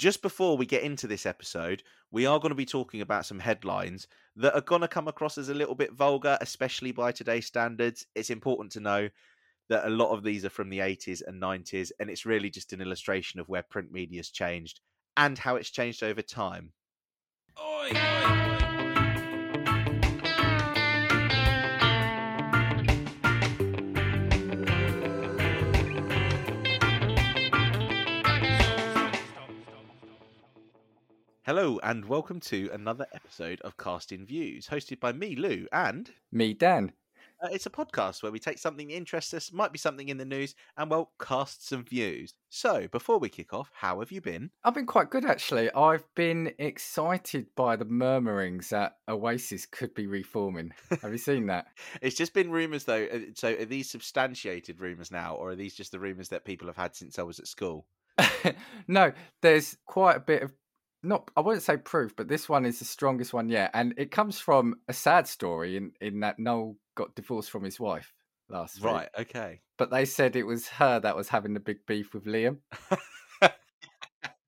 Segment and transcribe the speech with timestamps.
[0.00, 3.38] Just before we get into this episode, we are going to be talking about some
[3.38, 7.44] headlines that are going to come across as a little bit vulgar, especially by today's
[7.44, 8.06] standards.
[8.14, 9.10] It's important to know
[9.68, 12.72] that a lot of these are from the 80s and 90s, and it's really just
[12.72, 14.80] an illustration of where print media's changed
[15.18, 16.72] and how it's changed over time.
[17.62, 18.59] Oi, oi, oi.
[31.46, 36.52] Hello, and welcome to another episode of Casting Views, hosted by me, Lou, and me,
[36.52, 36.92] Dan.
[37.42, 40.18] Uh, it's a podcast where we take something that interests us, might be something in
[40.18, 42.34] the news, and well, cast some views.
[42.50, 44.50] So, before we kick off, how have you been?
[44.64, 45.72] I've been quite good actually.
[45.72, 50.74] I've been excited by the murmurings that Oasis could be reforming.
[51.00, 51.68] have you seen that?
[52.02, 53.06] it's just been rumours though.
[53.10, 56.66] Uh, so, are these substantiated rumours now, or are these just the rumours that people
[56.66, 57.86] have had since I was at school?
[58.88, 60.52] no, there's quite a bit of
[61.02, 64.10] not I wouldn't say proof, but this one is the strongest one yet, and it
[64.10, 68.12] comes from a sad story in in that Noel got divorced from his wife
[68.48, 69.28] last right, week.
[69.28, 69.60] okay.
[69.78, 72.58] But they said it was her that was having the big beef with Liam.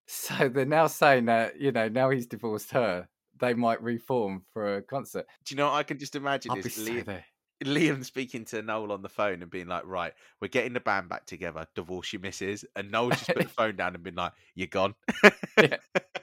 [0.06, 3.08] so they're now saying that you know now he's divorced her,
[3.40, 5.26] they might reform for a concert.
[5.44, 5.72] Do you know?
[5.72, 6.78] I can just imagine I'll this.
[6.78, 7.18] Liam, so
[7.64, 11.08] Liam speaking to Noel on the phone and being like, "Right, we're getting the band
[11.08, 11.66] back together.
[11.74, 14.94] Divorce your missus," and Noel just put the phone down and been like, "You're gone."
[15.58, 15.76] yeah.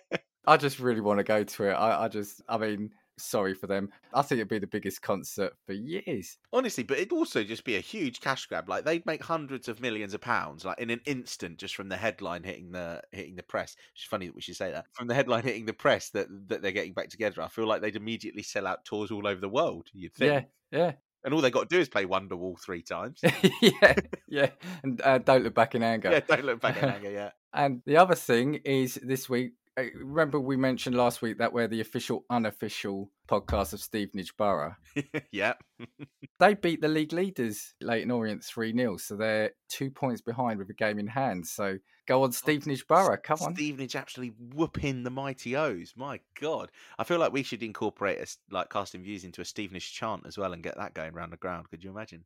[0.50, 1.74] I just really want to go to it.
[1.74, 3.90] I, I just, I mean, sorry for them.
[4.16, 6.40] I think it'd be the biggest concert for years.
[6.52, 8.68] Honestly, but it'd also just be a huge cash grab.
[8.68, 11.98] Like they'd make hundreds of millions of pounds, like in an instant, just from the
[11.98, 13.76] headline hitting the hitting the press.
[13.94, 16.64] It's funny that we should say that from the headline hitting the press that that
[16.64, 17.44] they're getting back together.
[17.44, 19.90] I feel like they'd immediately sell out tours all over the world.
[19.94, 20.48] You'd think.
[20.72, 20.92] Yeah, yeah.
[21.24, 23.20] And all they got to do is play Wonderwall three times.
[23.62, 23.94] yeah,
[24.28, 24.50] yeah.
[24.84, 26.10] And uh, don't look back in anger.
[26.10, 27.12] Yeah, don't look back in anger.
[27.12, 27.32] Yeah.
[27.54, 29.52] and the other thing is this week
[29.96, 34.76] remember we mentioned last week that we're the official unofficial podcast of Stevenage Borough.
[35.32, 35.54] yeah.
[36.40, 38.98] they beat the league leaders, Leyton Orient 3 0.
[38.98, 41.46] So they're two points behind with a game in hand.
[41.48, 41.78] So
[42.08, 43.18] go on, oh, Stevenage Borough.
[43.18, 43.56] Come on.
[43.56, 45.94] Stevenage actually whooping the mighty O's.
[45.96, 46.72] My God.
[46.98, 50.38] I feel like we should incorporate a, like casting views into a Stevenage chant as
[50.38, 51.70] well and get that going around the ground.
[51.70, 52.26] Could you imagine?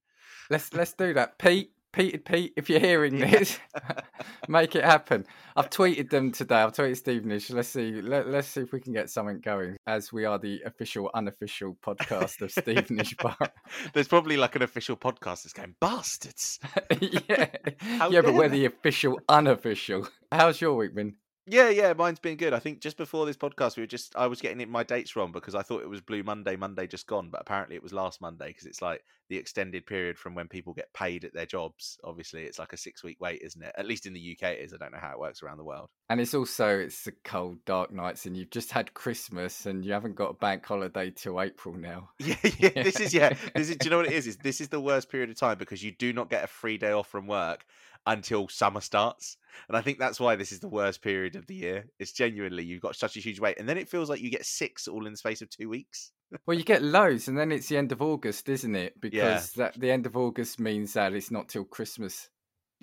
[0.50, 1.38] Let's let's do that.
[1.38, 3.60] Pete, Pete, Pete, if you're hearing this,
[4.48, 5.26] make it happen.
[5.56, 6.56] I've tweeted them today.
[6.56, 7.52] I've tweeted Stevenage.
[7.52, 8.02] Let's see.
[8.02, 11.78] Let, us see if we can get something going as we are the official, unofficial
[11.86, 13.38] podcast of Stevenage Bar.
[13.94, 16.60] There's probably like an official podcast that's going, bastards.
[17.00, 17.50] yeah.
[17.78, 20.08] How yeah, but we're the official, unofficial.
[20.32, 21.14] How's your week been?
[21.46, 22.54] Yeah, yeah, mine's been good.
[22.54, 25.16] I think just before this podcast, we were just I was getting it, my dates
[25.16, 27.92] wrong because I thought it was Blue Monday, Monday just gone, but apparently it was
[27.92, 31.46] last Monday because it's like the extended period from when people get paid at their
[31.46, 31.98] jobs.
[32.04, 33.74] Obviously, it's like a six week wait, isn't it?
[33.78, 34.74] At least in the UK, it is.
[34.74, 35.90] I don't know how it works around the world.
[36.10, 39.92] And it's also it's the cold, dark nights, and you've just had Christmas, and you
[39.92, 42.10] haven't got a bank holiday till April now.
[42.20, 42.84] Yeah, yeah.
[42.84, 43.34] This is yeah.
[43.54, 43.76] This is.
[43.76, 44.28] Do you know what it is?
[44.28, 46.78] Is this is the worst period of time because you do not get a free
[46.78, 47.66] day off from work
[48.06, 49.38] until summer starts.
[49.68, 51.86] And I think that's why this is the worst period of the year.
[52.00, 54.46] It's genuinely you've got such a huge wait, and then it feels like you get
[54.46, 56.12] six all in the space of two weeks.
[56.46, 59.00] well, you get loads, and then it's the end of August, isn't it?
[59.00, 59.66] Because yeah.
[59.66, 62.30] that the end of August means that it's not till Christmas.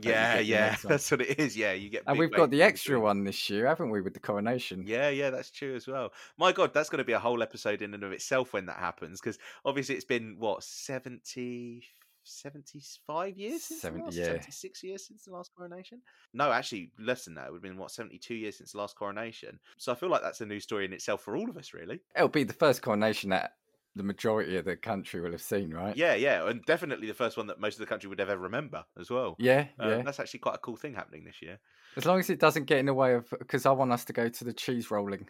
[0.02, 1.56] Yeah, yeah, that's what it is.
[1.56, 4.20] Yeah, you get, and we've got the extra one this year, haven't we, with the
[4.20, 4.84] coronation?
[4.86, 6.12] Yeah, yeah, that's true as well.
[6.38, 8.78] My God, that's going to be a whole episode in and of itself when that
[8.78, 11.84] happens, because obviously it's been what seventy
[12.24, 14.24] 75 years since 70, last, yeah.
[14.26, 16.00] 76 years since the last coronation?
[16.32, 18.96] No actually less than that it would have been what 72 years since the last
[18.96, 19.58] coronation.
[19.78, 22.00] So i feel like that's a new story in itself for all of us really.
[22.14, 23.52] It'll be the first coronation that
[23.96, 25.96] the majority of the country will have seen right?
[25.96, 28.84] Yeah yeah and definitely the first one that most of the country would ever remember
[28.98, 29.36] as well.
[29.38, 30.02] Yeah um, yeah.
[30.02, 31.58] that's actually quite a cool thing happening this year.
[31.96, 34.12] As long as it doesn't get in the way of because i want us to
[34.12, 35.28] go to the cheese rolling.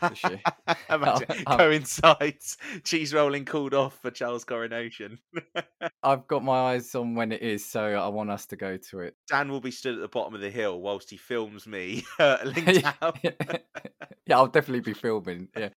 [1.46, 2.58] coincides.
[2.84, 5.18] Cheese rolling called off for Charles' coronation.
[6.02, 9.00] I've got my eyes on when it is, so I want us to go to
[9.00, 9.16] it.
[9.28, 12.38] Dan will be stood at the bottom of the hill whilst he films me uh,
[12.44, 13.18] linked out.
[13.22, 15.48] yeah, I'll definitely be filming.
[15.56, 15.70] Yeah.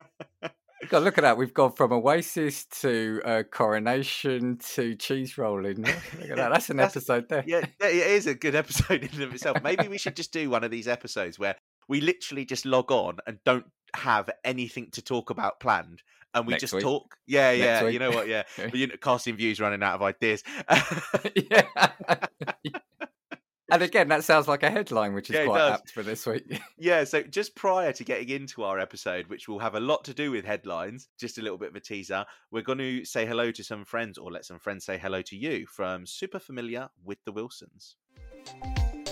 [0.90, 1.38] God, look at that.
[1.38, 5.84] We've gone from Oasis to uh, Coronation to cheese rolling.
[5.84, 6.50] Look at that.
[6.52, 7.44] That's an That's, episode there.
[7.48, 9.64] Yeah, it is a good episode in and of itself.
[9.64, 11.56] Maybe we should just do one of these episodes where
[11.88, 13.66] we literally just log on and don't
[13.96, 16.02] have anything to talk about planned
[16.34, 16.84] and we Next just week.
[16.84, 17.16] talk.
[17.28, 17.88] Yeah, yeah.
[17.88, 18.28] You know what?
[18.28, 18.44] Yeah,
[18.74, 20.44] you know, casting views running out of ideas.
[21.36, 21.62] yeah.
[23.72, 26.60] and again, that sounds like a headline, which is yeah, quite apt for this week.
[26.78, 27.04] yeah.
[27.04, 30.32] So just prior to getting into our episode, which will have a lot to do
[30.32, 33.64] with headlines, just a little bit of a teaser, we're going to say hello to
[33.64, 37.32] some friends, or let some friends say hello to you from Super Familiar with the
[37.32, 37.96] Wilsons.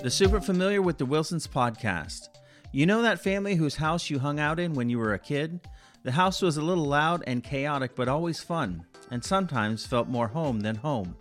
[0.01, 2.29] The Super Familiar with the Wilsons podcast
[2.73, 5.59] You know that family whose house you hung out in when you were a kid?
[6.03, 10.29] The house was a little loud and chaotic, but always fun, and sometimes felt more
[10.29, 11.17] home than home.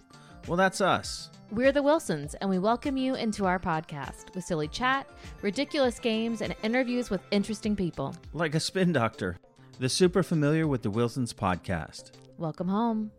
[0.47, 1.29] Well, that's us.
[1.51, 5.09] We're the Wilsons, and we welcome you into our podcast with silly chat,
[5.43, 8.15] ridiculous games, and interviews with interesting people.
[8.33, 9.37] Like a spin doctor.
[9.81, 12.13] The super familiar with the Wilsons podcast.
[12.39, 13.11] Welcome home.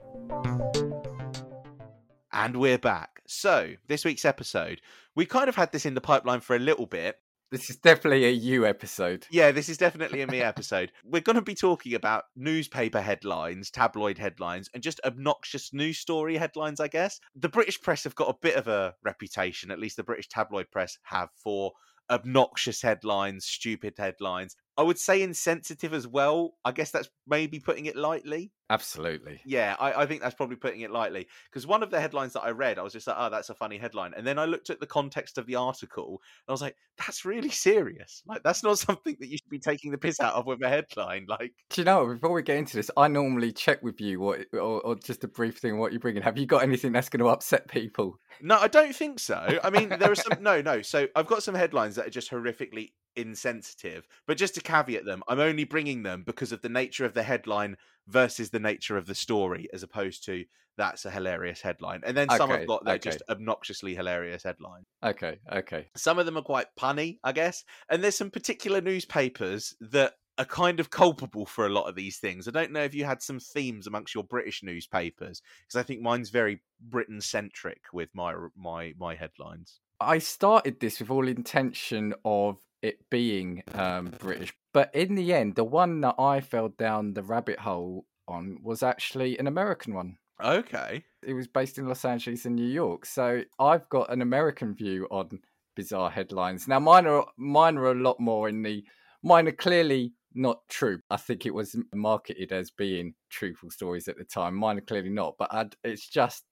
[2.31, 3.23] And we're back.
[3.27, 4.79] So, this week's episode,
[5.15, 7.17] we kind of had this in the pipeline for a little bit.
[7.51, 9.27] This is definitely a you episode.
[9.30, 10.94] Yeah, this is definitely a me episode.
[11.03, 16.38] We're going to be talking about newspaper headlines, tabloid headlines, and just obnoxious news story
[16.38, 17.19] headlines, I guess.
[17.36, 20.71] The British press have got a bit of a reputation, at least the British tabloid
[20.71, 21.74] press have, for
[22.09, 24.56] obnoxious headlines, stupid headlines.
[24.81, 26.55] I would say insensitive as well.
[26.65, 28.51] I guess that's maybe putting it lightly.
[28.71, 29.39] Absolutely.
[29.45, 31.27] Yeah, I, I think that's probably putting it lightly.
[31.45, 33.53] Because one of the headlines that I read, I was just like, oh, that's a
[33.53, 34.15] funny headline.
[34.17, 37.25] And then I looked at the context of the article and I was like, that's
[37.25, 38.23] really serious.
[38.25, 40.69] Like, that's not something that you should be taking the piss out of with a
[40.69, 41.27] headline.
[41.29, 44.47] Like, Do you know, before we get into this, I normally check with you what,
[44.53, 46.23] or, or just a brief thing, what you're bringing.
[46.23, 48.17] Have you got anything that's going to upset people?
[48.41, 49.59] no, I don't think so.
[49.63, 50.81] I mean, there are some, no, no.
[50.81, 54.07] So I've got some headlines that are just horrifically insensitive.
[54.27, 57.23] But just to caveat them, I'm only bringing them because of the nature of the
[57.23, 57.77] headline
[58.07, 60.45] versus the nature of the story, as opposed to
[60.77, 62.01] that's a hilarious headline.
[62.05, 63.09] And then some Okay, have got they're okay.
[63.09, 64.83] just obnoxiously hilarious headline.
[65.03, 65.87] Okay, okay.
[65.95, 67.63] Some of them are quite punny, I guess.
[67.89, 72.17] And there's some particular newspapers that are kind of culpable for a lot of these
[72.17, 72.47] things.
[72.47, 76.01] I don't know if you had some themes amongst your British newspapers because I think
[76.01, 79.81] mine's very Britain centric with my my my headlines.
[79.99, 85.55] I started this with all intention of it being um, British, but in the end,
[85.55, 90.17] the one that I fell down the rabbit hole on was actually an American one.
[90.43, 91.03] Okay.
[91.21, 95.07] It was based in Los Angeles and New York, so I've got an American view
[95.11, 95.39] on
[95.75, 96.67] bizarre headlines.
[96.67, 98.83] Now, mine are mine are a lot more in the
[99.23, 100.99] mine are clearly not true.
[101.09, 104.55] I think it was marketed as being truthful stories at the time.
[104.55, 106.43] Mine are clearly not, but I'd, it's just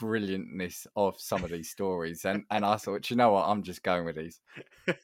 [0.00, 3.82] brilliantness of some of these stories, and and I thought, you know what, I'm just
[3.82, 4.40] going with these.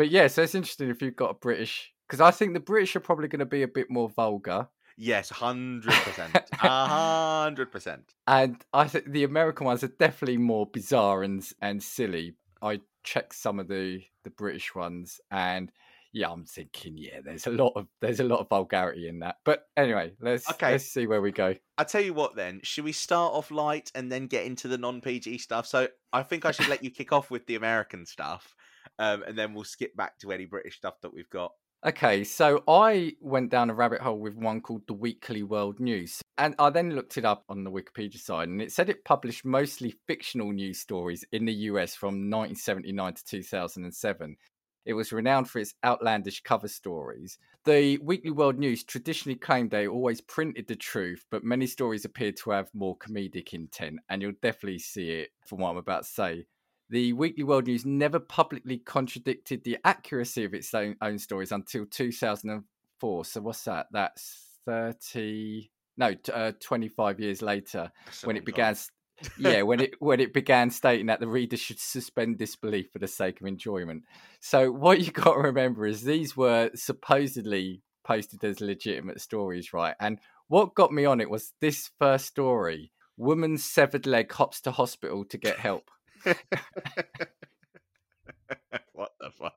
[0.00, 2.96] But yeah, so it's interesting if you've got a British, because I think the British
[2.96, 4.66] are probably going to be a bit more vulgar.
[4.96, 6.46] Yes, hundred percent, a
[6.86, 8.14] hundred percent.
[8.26, 12.34] And I think the American ones are definitely more bizarre and and silly.
[12.62, 15.70] I checked some of the the British ones, and
[16.12, 19.36] yeah, I'm thinking, yeah, there's a lot of there's a lot of vulgarity in that.
[19.44, 20.72] But anyway, let's Okay.
[20.72, 21.54] let's see where we go.
[21.78, 24.78] I tell you what, then, should we start off light and then get into the
[24.78, 25.66] non PG stuff?
[25.66, 28.54] So I think I should let you kick off with the American stuff,
[28.98, 31.52] um, and then we'll skip back to any British stuff that we've got.
[31.86, 36.20] Okay, so I went down a rabbit hole with one called the Weekly World News.
[36.36, 39.46] And I then looked it up on the Wikipedia side, and it said it published
[39.46, 44.36] mostly fictional news stories in the US from 1979 to 2007.
[44.84, 47.38] It was renowned for its outlandish cover stories.
[47.64, 52.36] The Weekly World News traditionally claimed they always printed the truth, but many stories appeared
[52.38, 56.08] to have more comedic intent, and you'll definitely see it from what I'm about to
[56.08, 56.46] say.
[56.88, 61.86] The Weekly World News never publicly contradicted the accuracy of its own, own stories until
[61.86, 63.24] 2004.
[63.24, 63.86] So, what's that?
[63.92, 68.74] That's 30, no, uh, 25 years later That's when it began.
[68.74, 68.84] time.
[69.38, 73.08] Yeah, when it when it began stating that the reader should suspend disbelief for the
[73.08, 74.04] sake of enjoyment.
[74.40, 79.94] So what you got to remember is these were supposedly posted as legitimate stories, right?
[80.00, 84.70] And what got me on it was this first story: woman's severed leg hops to
[84.70, 85.90] hospital to get help.
[88.92, 89.54] what the fuck?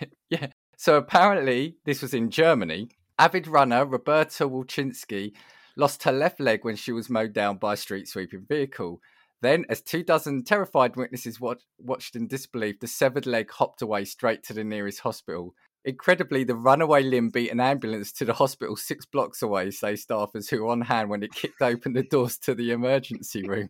[0.30, 0.48] yeah.
[0.76, 2.88] So apparently, this was in Germany.
[3.18, 5.32] Avid runner Roberta Wilczynski
[5.76, 9.00] lost her left leg when she was mowed down by a street sweeping vehicle.
[9.40, 14.04] Then, as two dozen terrified witnesses watch- watched in disbelief, the severed leg hopped away
[14.04, 15.54] straight to the nearest hospital.
[15.84, 20.48] Incredibly, the runaway limb beat an ambulance to the hospital six blocks away, say staffers
[20.48, 23.68] who were on hand when it kicked open the doors to the emergency room.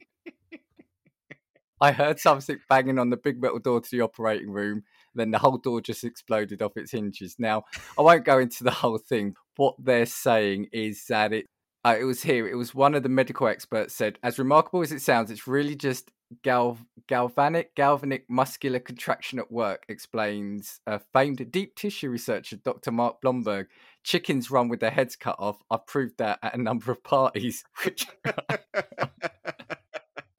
[1.81, 4.85] I heard something banging on the big metal door to the operating room.
[5.15, 7.37] Then the whole door just exploded off its hinges.
[7.39, 7.65] Now,
[7.99, 9.35] I won't go into the whole thing.
[9.57, 11.47] What they're saying is that it,
[11.85, 12.47] uh, it was here.
[12.47, 15.75] It was one of the medical experts said, as remarkable as it sounds, it's really
[15.75, 16.13] just
[16.43, 19.85] gal- galvanic, galvanic muscular contraction at work.
[19.89, 22.93] Explains uh, famed deep tissue researcher Dr.
[22.93, 23.69] Mark Blomberg.
[24.05, 25.59] Chickens run with their heads cut off.
[25.71, 27.65] I've proved that at a number of parties.
[27.85, 28.07] Which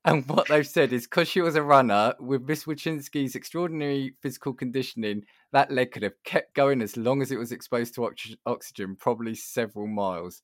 [0.06, 4.54] and what they've said is because she was a runner, with Miss Wachinski's extraordinary physical
[4.54, 8.36] conditioning, that leg could have kept going as long as it was exposed to ox-
[8.46, 10.42] oxygen, probably several miles.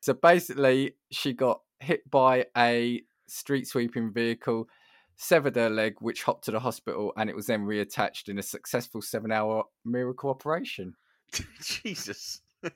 [0.00, 4.68] So basically, she got hit by a street sweeping vehicle.
[5.16, 8.42] severed her leg, which hopped to the hospital, and it was then reattached in a
[8.42, 10.94] successful seven-hour miracle operation.
[11.62, 12.40] Jesus.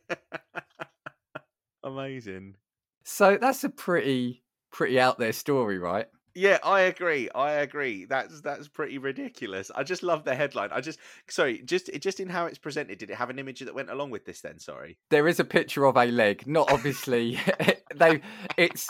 [1.84, 2.56] Amazing.
[3.04, 6.06] So that's a pretty pretty out there story, right?
[6.34, 7.28] Yeah, I agree.
[7.34, 8.04] I agree.
[8.04, 9.70] That's that's pretty ridiculous.
[9.74, 10.70] I just love the headline.
[10.72, 12.98] I just sorry, just just in how it's presented.
[12.98, 14.40] Did it have an image that went along with this?
[14.40, 14.98] Then sorry.
[15.10, 17.38] There is a picture of a leg, not obviously.
[17.94, 18.20] they
[18.56, 18.88] it's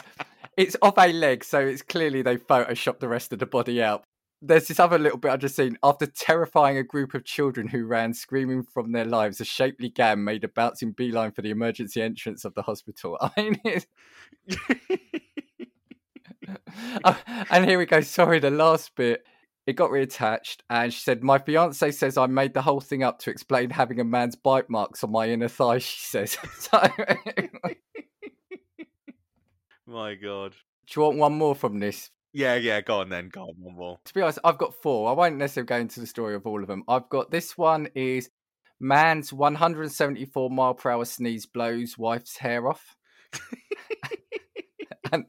[0.56, 4.04] it's of a leg, so it's clearly they photoshopped the rest of the body out.
[4.42, 5.76] There's this other little bit I just seen.
[5.82, 10.24] After terrifying a group of children who ran screaming from their lives, a shapely gam
[10.24, 13.18] made a bouncing beeline for the emergency entrance of the hospital.
[13.36, 13.82] I mean,
[17.04, 17.18] Oh,
[17.50, 18.00] and here we go.
[18.00, 19.24] Sorry, the last bit.
[19.66, 23.18] It got reattached, and she said, "My fiance says I made the whole thing up
[23.20, 26.36] to explain having a man's bite marks on my inner thigh." She says.
[26.58, 26.78] So,
[29.86, 30.54] My God.
[30.86, 32.10] do you want one more from this?
[32.32, 32.80] Yeah, yeah.
[32.80, 33.28] Go on then.
[33.28, 33.54] Go on.
[33.58, 33.98] One more.
[34.04, 35.10] To be honest, I've got four.
[35.10, 36.84] I won't necessarily go into the story of all of them.
[36.88, 38.30] I've got this one is
[38.78, 42.96] man's 174 mile per hour sneeze blows wife's hair off.
[45.12, 45.28] and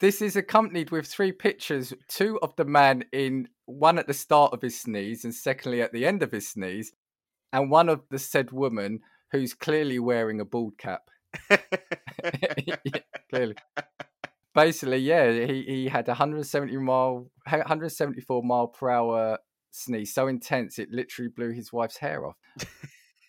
[0.00, 4.52] this is accompanied with three pictures two of the man in one at the start
[4.52, 6.92] of his sneeze and secondly at the end of his sneeze
[7.52, 9.00] and one of the said woman
[9.32, 11.10] who's clearly wearing a bald cap.
[12.64, 13.00] Yeah,
[13.30, 13.54] clearly.
[14.54, 19.38] Basically yeah he, he had 170 mile 174 mile per hour
[19.70, 22.36] sneeze so intense it literally blew his wife's hair off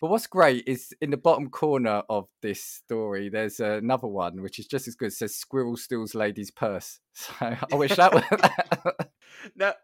[0.00, 4.58] but what's great is in the bottom corner of this story, there's another one which
[4.58, 5.08] is just as good.
[5.08, 8.24] It says "Squirrel steals lady's purse." So I wish that was.
[9.56, 9.74] Now,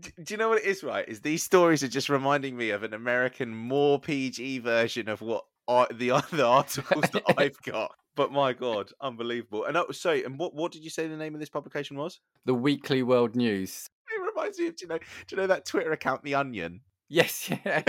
[0.00, 0.84] do you know what it is?
[0.84, 5.20] Right, is these stories are just reminding me of an American, more PG version of
[5.20, 7.92] what I, the other articles that I've got.
[8.14, 9.64] But my God, unbelievable!
[9.64, 12.20] And oh, sorry, and what what did you say the name of this publication was?
[12.44, 13.88] the Weekly World News.
[14.14, 16.80] It reminds me of do you know do you know that Twitter account, The Onion?
[17.08, 17.82] Yes, yeah.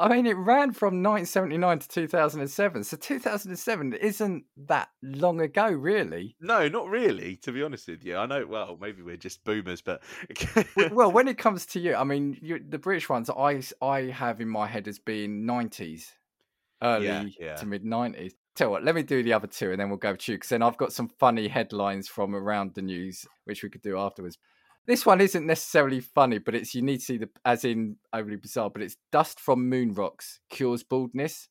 [0.00, 2.84] I mean, it ran from 1979 to 2007.
[2.84, 6.36] So 2007 isn't that long ago, really.
[6.40, 7.36] No, not really.
[7.36, 8.46] To be honest with you, I know.
[8.46, 10.02] Well, maybe we're just boomers, but
[10.92, 14.40] well, when it comes to you, I mean, you, the British ones I, I have
[14.40, 16.12] in my head as being 90s,
[16.82, 17.56] early yeah.
[17.56, 18.32] to mid 90s.
[18.54, 20.36] Tell you what, let me do the other two and then we'll go to you
[20.36, 23.98] because then I've got some funny headlines from around the news which we could do
[23.98, 24.38] afterwards.
[24.90, 28.34] This one isn't necessarily funny, but it's you need to see the as in overly
[28.34, 31.46] bizarre, but it's dust from moon rocks cures baldness.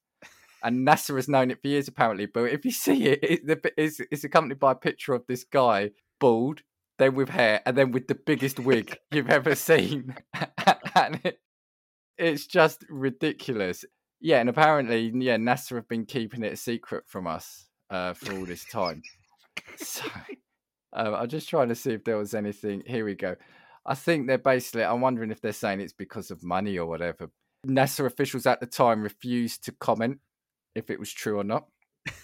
[0.61, 2.25] And NASA has known it for years, apparently.
[2.25, 5.91] But if you see it, it it's, it's accompanied by a picture of this guy,
[6.19, 6.63] bald,
[6.97, 10.17] then with hair, and then with the biggest wig you've ever seen.
[10.93, 11.39] and it,
[12.17, 13.85] it's just ridiculous.
[14.19, 18.33] Yeah, and apparently, yeah, NASA have been keeping it a secret from us uh, for
[18.33, 19.01] all this time.
[19.77, 20.03] So,
[20.93, 22.83] um, I'm just trying to see if there was anything.
[22.85, 23.35] Here we go.
[23.85, 24.83] I think they're basically.
[24.83, 27.29] I'm wondering if they're saying it's because of money or whatever.
[27.67, 30.19] NASA officials at the time refused to comment
[30.75, 31.67] if it was true or not.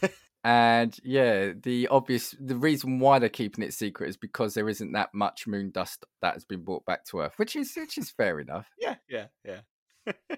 [0.43, 4.93] and yeah, the obvious the reason why they're keeping it secret is because there isn't
[4.93, 8.09] that much moon dust that has been brought back to Earth, which is which is
[8.09, 8.67] fair enough.
[8.79, 9.61] yeah, yeah, yeah.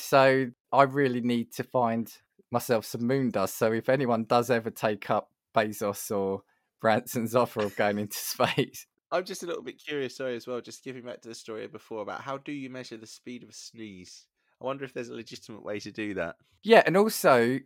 [0.00, 2.10] So I really need to find
[2.50, 3.58] myself some moon dust.
[3.58, 6.42] So if anyone does ever take up Bezos or
[6.80, 10.60] Branson's offer of going into space, I'm just a little bit curious, sorry, as well,
[10.60, 13.48] just giving back to the story before about how do you measure the speed of
[13.48, 14.26] a sneeze?
[14.60, 16.36] I wonder if there's a legitimate way to do that.
[16.62, 17.58] yeah, and also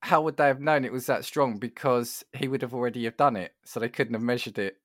[0.00, 1.58] how would they have known it was that strong?
[1.58, 4.78] Because he would have already have done it, so they couldn't have measured it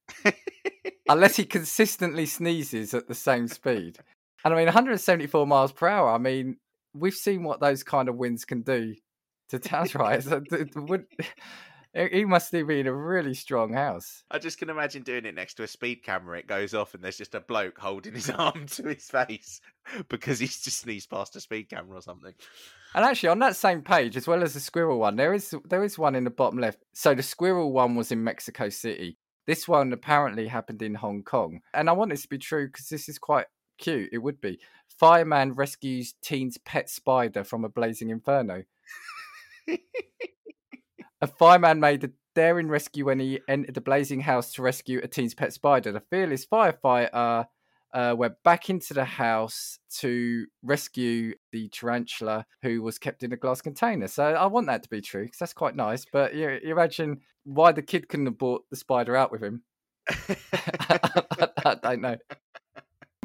[1.09, 3.97] unless he consistently sneezes at the same speed.
[4.45, 6.09] And I mean, 174 miles per hour.
[6.09, 6.57] I mean,
[6.93, 8.95] we've seen what those kind of winds can do
[9.49, 10.21] to towns, right?
[10.21, 10.41] So
[10.75, 11.05] would,
[11.97, 14.23] he must have been in a really strong house.
[14.29, 16.37] I just can imagine doing it next to a speed camera.
[16.37, 19.61] It goes off, and there's just a bloke holding his arm to his face
[20.09, 22.33] because he's just sneezed past a speed camera or something.
[22.93, 25.83] And actually, on that same page, as well as the squirrel one, there is there
[25.83, 26.83] is one in the bottom left.
[26.93, 29.17] So the squirrel one was in Mexico City.
[29.47, 32.89] This one apparently happened in Hong Kong, and I want this to be true because
[32.89, 34.09] this is quite cute.
[34.11, 34.59] It would be.
[34.99, 38.63] Fireman rescues teen's pet spider from a blazing inferno.
[41.21, 45.07] A fireman made a daring rescue when he entered the blazing house to rescue a
[45.07, 45.91] teen's pet spider.
[45.91, 47.47] The fearless firefighter
[47.93, 53.37] uh, went back into the house to rescue the tarantula who was kept in a
[53.37, 54.07] glass container.
[54.07, 56.05] So I want that to be true because that's quite nice.
[56.05, 59.63] But you, you imagine why the kid couldn't have brought the spider out with him.
[60.09, 62.17] I don't know.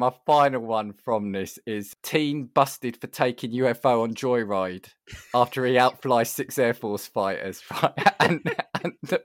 [0.03, 4.87] My final one from this is teen busted for taking UFO on joyride
[5.33, 7.63] after he outflies six Air Force fighters.
[7.71, 8.13] Right?
[8.19, 9.23] And, and the,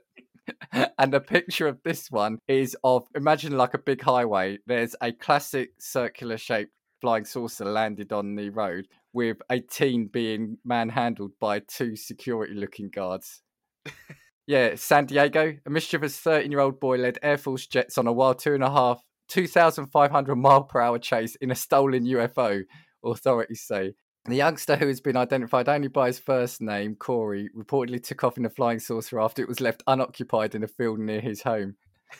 [0.97, 4.59] and the picture of this one is of imagine like a big highway.
[4.67, 6.71] There's a classic circular shaped
[7.01, 12.89] flying saucer landed on the road with a teen being manhandled by two security looking
[12.89, 13.41] guards.
[14.47, 18.13] yeah, San Diego, a mischievous 13 year old boy led Air Force jets on a
[18.13, 22.63] wild two and a half, 2,500 mile per hour chase in a stolen UFO,
[23.03, 23.93] authorities say.
[24.25, 28.37] The youngster, who has been identified only by his first name, Corey, reportedly took off
[28.37, 31.75] in a flying saucer after it was left unoccupied in a field near his home.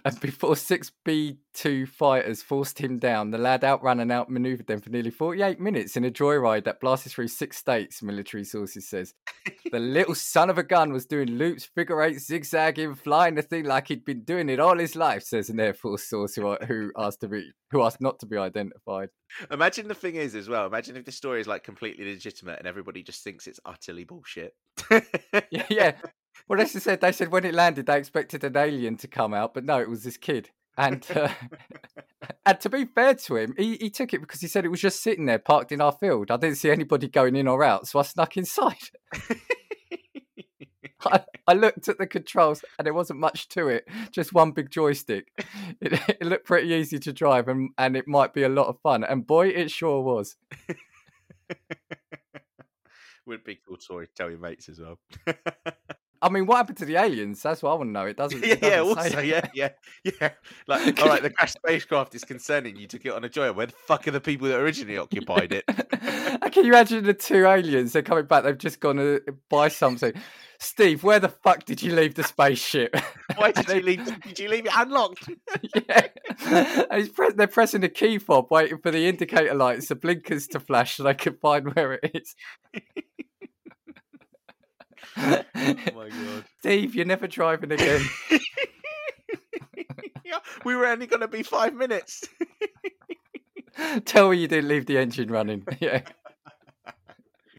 [0.07, 4.81] and before six B 2 fighters forced him down, the lad outran and outmaneuvered them
[4.81, 9.15] for nearly 48 minutes in a joyride that blasted through six states, military sources says.
[9.73, 13.65] the little son of a gun was doing loops, figure eights, zigzagging, flying the thing
[13.65, 16.93] like he'd been doing it all his life, says an Air Force source who, who
[16.97, 19.09] asked to be who asked not to be identified.
[19.51, 20.67] Imagine the thing is as well.
[20.67, 24.55] Imagine if the story is like completely legitimate and everybody just thinks it's utterly bullshit.
[25.51, 25.93] yeah, yeah.
[26.49, 29.35] Well, as I said, they said when it landed, they expected an alien to come
[29.35, 30.51] out, but no, it was this kid.
[30.79, 31.29] And uh,
[32.47, 34.81] and to be fair to him, he, he took it because he said it was
[34.81, 36.31] just sitting there, parked in our field.
[36.31, 38.77] I didn't see anybody going in or out, so I snuck inside.
[41.05, 44.71] I, I, looked at the controls and there wasn't much to it, just one big
[44.71, 45.29] joystick.
[45.81, 48.81] It, it, looked pretty easy to drive and, and it might be a lot of
[48.81, 49.05] fun.
[49.05, 50.37] And boy, it sure was.
[53.27, 54.99] Would be cool to tell your mates as well.
[56.23, 57.43] I mean, what happened to the aliens?
[57.43, 58.07] That's what I want to know.
[58.07, 58.45] It doesn't.
[58.45, 59.69] yeah, it doesn't yeah, also, yeah, yeah,
[60.21, 60.31] yeah.
[60.67, 62.77] Like, all right, the crashed spacecraft is concerning.
[62.77, 63.55] You took it on a joyride.
[63.55, 65.65] Where the fuck are the people that originally occupied it?
[66.53, 67.93] Can you imagine the two aliens?
[67.93, 68.45] They're coming back.
[68.45, 69.21] They've just gone to
[69.51, 70.13] buy something.
[70.59, 72.97] Steve, where the fuck did you leave the spaceship?
[73.37, 74.21] Why did you leave?
[74.23, 75.29] Did you leave it unlocked?
[75.75, 76.07] yeah,
[77.15, 80.97] press, they're pressing the key fob, waiting for the indicator lights, the blinkers to flash,
[80.97, 82.35] so they can find where it is
[85.17, 86.45] oh my god.
[86.61, 88.03] Steve, you're never driving again.
[90.25, 92.25] yeah, we were only going to be five minutes.
[94.05, 95.67] Tell me you didn't leave the engine running.
[95.81, 96.03] Yeah.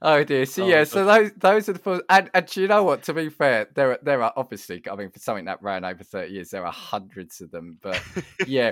[0.01, 0.45] Oh dear.
[0.45, 3.03] So oh, yeah, so those those are the first, and, and you know what?
[3.03, 6.03] To be fair, there are there are obviously, I mean, for something that ran over
[6.03, 7.77] thirty years, there are hundreds of them.
[7.81, 8.01] But
[8.45, 8.71] yeah,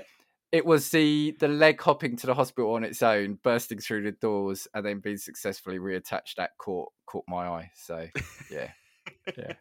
[0.56, 4.13] it was the the leg hopping to the hospital on its own, bursting through the
[4.13, 6.36] doors, and then being successfully reattached.
[6.38, 7.72] That caught caught my eye.
[7.76, 8.08] So
[8.50, 8.70] yeah,
[9.38, 9.54] yeah,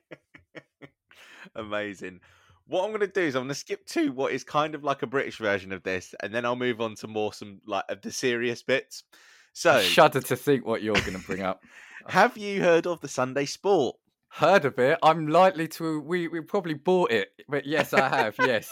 [1.56, 2.20] amazing.
[2.68, 4.84] What I'm going to do is I'm going to skip to what is kind of
[4.84, 7.84] like a British version of this, and then I'll move on to more some like
[7.88, 9.02] of the serious bits.
[9.52, 11.60] So, I shudder to think what you're going to bring up.
[12.08, 13.96] Have you heard of the Sunday Sport?
[14.34, 14.98] Heard of it?
[15.00, 16.00] I'm likely to.
[16.00, 18.34] We we probably bought it, but yes, I have.
[18.40, 18.68] yes.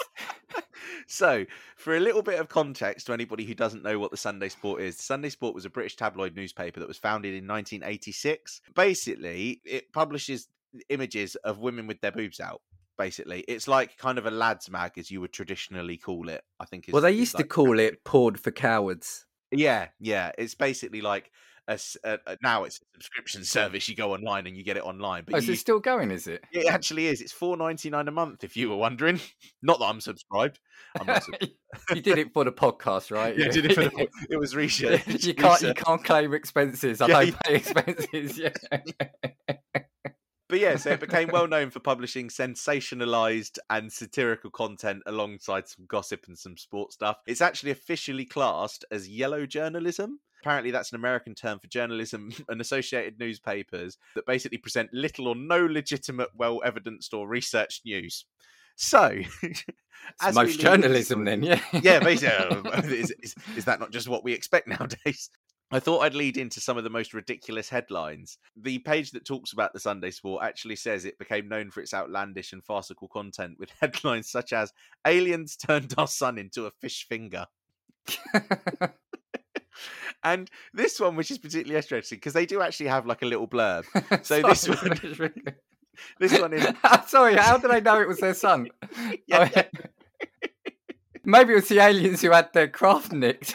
[1.06, 1.46] so,
[1.76, 4.82] for a little bit of context to anybody who doesn't know what the Sunday Sport
[4.82, 8.60] is, the Sunday Sport was a British tabloid newspaper that was founded in 1986.
[8.74, 10.48] Basically, it publishes
[10.88, 12.60] images of women with their boobs out.
[12.98, 16.42] Basically, it's like kind of a lads' mag, as you would traditionally call it.
[16.58, 16.88] I think.
[16.88, 20.32] Is, well, they used like, to call it "Porn for Cowards." Yeah, yeah.
[20.38, 21.30] It's basically like
[21.68, 23.88] a, a, a, now it's a subscription service.
[23.88, 25.24] You go online and you get it online.
[25.26, 26.10] But oh, is you, it still going?
[26.10, 26.44] Is it?
[26.52, 27.20] It actually is.
[27.20, 28.44] It's four ninety nine a month.
[28.44, 29.20] If you were wondering,
[29.62, 30.58] not that I'm subscribed.
[30.98, 31.24] I'm not
[31.94, 33.36] you did it for the podcast, right?
[33.36, 34.08] Yeah, did it for the.
[34.30, 35.06] It was research.
[35.06, 35.60] you can't.
[35.60, 35.78] Research.
[35.78, 37.00] You can't claim expenses.
[37.00, 38.38] I yeah, don't pay expenses.
[38.38, 38.50] Yeah.
[40.52, 45.86] But yeah, so it became well known for publishing sensationalized and satirical content alongside some
[45.88, 47.16] gossip and some sports stuff.
[47.26, 50.20] It's actually officially classed as yellow journalism.
[50.42, 55.36] Apparently, that's an American term for journalism and associated newspapers that basically present little or
[55.36, 58.24] no legitimate, well evidenced or researched news.
[58.74, 59.20] So,
[60.20, 64.24] as most journalism, then, yeah, yeah, basically, oh, is, is, is, that not just what
[64.24, 65.30] we expect nowadays?
[65.70, 68.36] I thought I'd lead into some of the most ridiculous headlines.
[68.56, 71.94] The page that talks about the Sunday Sport actually says it became known for its
[71.94, 74.72] outlandish and farcical content, with headlines such as
[75.06, 77.46] "Aliens turned our sun into a fish finger."
[80.24, 83.48] And this one, which is particularly interesting, because they do actually have like a little
[83.48, 83.84] blurb.
[84.24, 84.68] So this
[85.18, 85.32] one,
[86.20, 86.66] this one is.
[87.06, 88.68] Sorry, how did I know it was their son?
[89.26, 89.64] yeah, oh, yeah.
[91.24, 93.54] Maybe it was the aliens who had their craft nicked.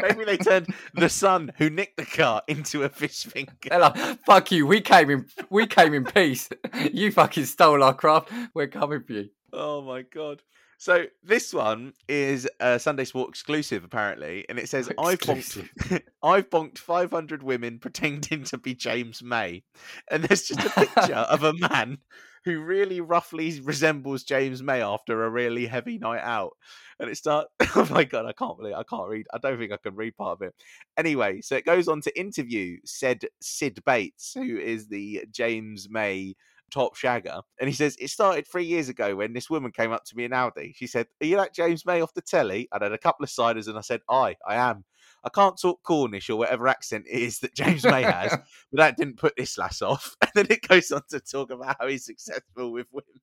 [0.00, 3.52] Maybe they turned the son who nicked the car into a fish finger.
[3.70, 4.66] Like, Fuck you!
[4.66, 5.26] We came in.
[5.48, 6.48] We came in peace.
[6.92, 8.32] You fucking stole our craft.
[8.54, 9.28] We're coming for you.
[9.52, 10.42] Oh my god!
[10.78, 16.50] So this one is a Sunday Sport exclusive, apparently, and it says I've bonked, I've
[16.50, 19.62] bonked 500 women pretending to be James May,
[20.10, 21.98] and there's just a picture of a man
[22.46, 26.52] who really roughly resembles James May after a really heavy night out.
[27.00, 29.26] And it starts, oh my God, I can't believe I can't read.
[29.34, 30.54] I don't think I can read part of it.
[30.96, 36.36] Anyway, so it goes on to interview said Sid Bates, who is the James May
[36.70, 37.42] top shagger.
[37.60, 40.24] And he says, It started three years ago when this woman came up to me
[40.24, 40.74] in Aldi.
[40.74, 42.68] She said, Are you that James May off the telly?
[42.72, 44.84] I had a couple of ciders and I said, Aye, I am.
[45.24, 48.30] I can't talk Cornish or whatever accent it is that James May has,
[48.70, 50.16] but that didn't put this lass off.
[50.22, 53.20] And then it goes on to talk about how he's successful with women.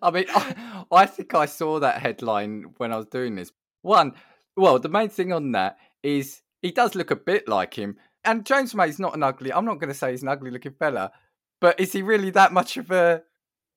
[0.00, 3.52] I mean, I, I think I saw that headline when I was doing this.
[3.82, 4.12] One,
[4.56, 7.96] well, the main thing on that is he does look a bit like him.
[8.24, 10.72] And James May's not an ugly, I'm not going to say he's an ugly looking
[10.72, 11.12] fella,
[11.60, 13.22] but is he really that much of a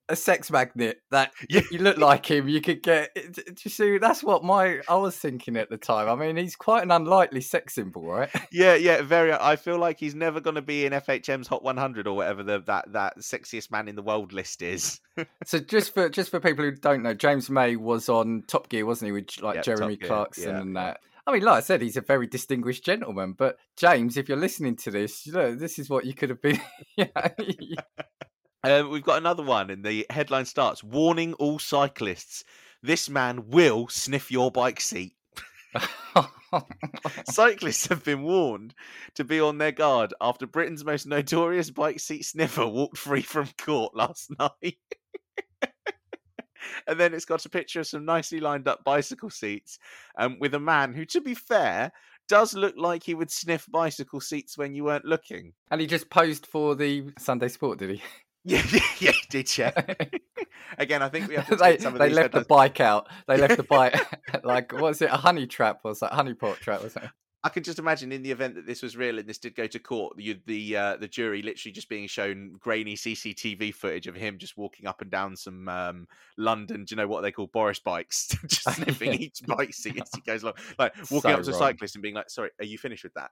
[0.10, 1.62] a sex magnet that Yeah.
[1.72, 2.50] you look like him?
[2.50, 3.15] You could get.
[3.15, 3.98] Do you see?
[3.98, 6.10] That's what my I was thinking at the time.
[6.10, 8.30] I mean, he's quite an unlikely sex symbol, right?
[8.52, 9.32] Yeah, yeah, very.
[9.32, 12.60] I feel like he's never going to be in FHM's Hot 100 or whatever the,
[12.62, 15.00] that that sexiest man in the world list is.
[15.46, 18.86] So just for just for people who don't know, James May was on Top Gear,
[18.86, 21.00] wasn't he, with like Jeremy Clarkson yeah, and that.
[21.32, 23.36] I mean, like I said, he's a very distinguished gentleman.
[23.38, 26.41] But James, if you're listening to this, you know, this is what you could have
[26.41, 26.60] been.
[28.63, 32.44] Um, we've got another one, and the headline starts: "Warning all cyclists:
[32.84, 35.15] This man will sniff your bike seat."
[37.28, 38.76] Cyclists have been warned
[39.15, 43.50] to be on their guard after Britain's most notorious bike seat sniffer walked free from
[43.58, 44.78] court last night.
[46.88, 49.80] And then it's got a picture of some nicely lined up bicycle seats
[50.17, 51.91] um, with a man who, to be fair,
[52.28, 55.54] does look like he would sniff bicycle seats when you weren't looking.
[55.69, 58.02] and he just posed for the Sunday Sport, did he?
[58.43, 58.63] Yeah,
[59.00, 59.69] yeah, he did, yeah.
[60.78, 63.08] Again, I think we have to they some of they left the bike out.
[63.28, 63.95] They left the bike
[64.43, 65.12] like what's it?
[65.12, 66.15] A honey trap or something?
[66.15, 67.12] Honey pot trap or something?
[67.43, 69.65] I can just imagine in the event that this was real and this did go
[69.65, 74.15] to court, the the uh, the jury literally just being shown grainy CCTV footage of
[74.15, 76.86] him just walking up and down some um, London.
[76.86, 78.27] Do you know what they call Boris bikes?
[78.47, 81.54] just sniffing each bike seat as he goes along, like walking So up to a
[81.54, 83.32] cyclist and being like, "Sorry, are you finished with that?"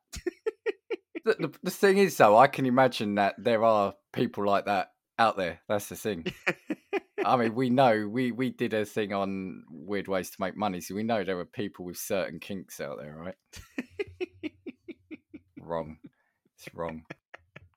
[1.26, 4.91] The, the, the thing is, though, I can imagine that there are people like that
[5.19, 5.60] out there.
[5.67, 6.25] That's the thing.
[7.25, 10.82] I mean, we know we we did a thing on weird ways to make money,
[10.82, 13.36] so we know there are people with certain kinks out there, right?
[15.60, 15.97] wrong.
[16.58, 17.03] It's wrong.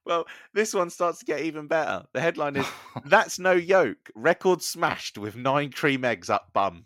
[0.05, 2.03] well, this one starts to get even better.
[2.13, 2.65] The headline is
[3.05, 4.09] "That's no yoke.
[4.15, 6.85] Record smashed with nine cream eggs up bum."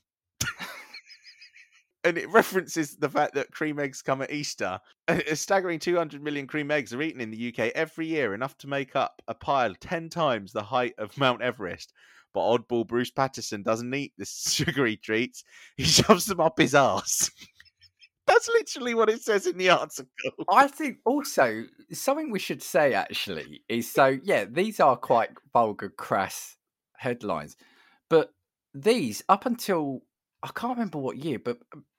[2.08, 4.80] And it references the fact that cream eggs come at Easter.
[5.10, 8.68] A staggering 200 million cream eggs are eaten in the UK every year, enough to
[8.68, 11.94] make up a pile 10 times the height of Mount Everest.
[12.34, 15.44] But oddball Bruce Patterson doesn't eat the sugary treats,
[15.76, 17.30] he shoves them up his arse.
[18.26, 20.06] That's literally what it says in the article.
[20.50, 25.90] I think also something we should say actually is so yeah, these are quite vulgar,
[25.90, 26.58] crass
[26.98, 27.56] headlines,
[28.10, 28.34] but
[28.74, 30.02] these up until
[30.44, 31.58] I can't remember what year, but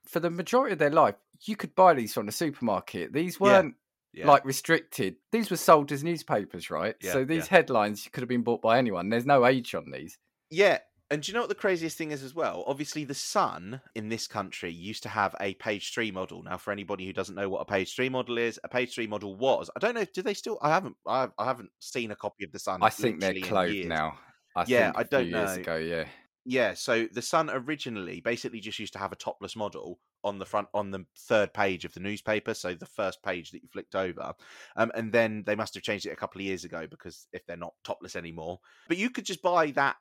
[0.09, 3.13] for the majority of their life, you could buy these from the supermarket.
[3.13, 3.75] These weren't
[4.13, 4.27] Yeah.
[4.27, 5.17] like restricted.
[5.33, 6.97] These were sold as newspapers, right?
[7.01, 7.25] Yeah, so yeah.
[7.27, 9.11] these headlines could have been bought by anyone.
[9.11, 10.19] There's no age on these.
[10.51, 10.79] Yeah.
[11.11, 12.65] And do you know what the craziest thing is as well?
[12.67, 16.43] Obviously, the Sun in this country used to have a page three model.
[16.43, 19.07] Now, for anybody who doesn't know what a page three model is, a page three
[19.07, 19.71] model was.
[19.75, 20.05] I don't know.
[20.05, 20.59] Do they still?
[20.61, 20.97] I haven't.
[21.07, 22.81] I, I haven't seen a copy of the Sun.
[22.83, 24.19] I think they're closed now.
[24.55, 25.63] I Yeah, think I a few don't years know.
[25.63, 26.05] ago, yeah.
[26.49, 26.73] Yeah.
[26.73, 30.69] So the Sun originally basically just used to have a topless model on the front
[30.73, 32.55] on the third page of the newspaper.
[32.55, 34.33] So the first page that you flicked over,
[34.75, 37.45] um, and then they must have changed it a couple of years ago because if
[37.45, 39.97] they're not topless anymore, but you could just buy that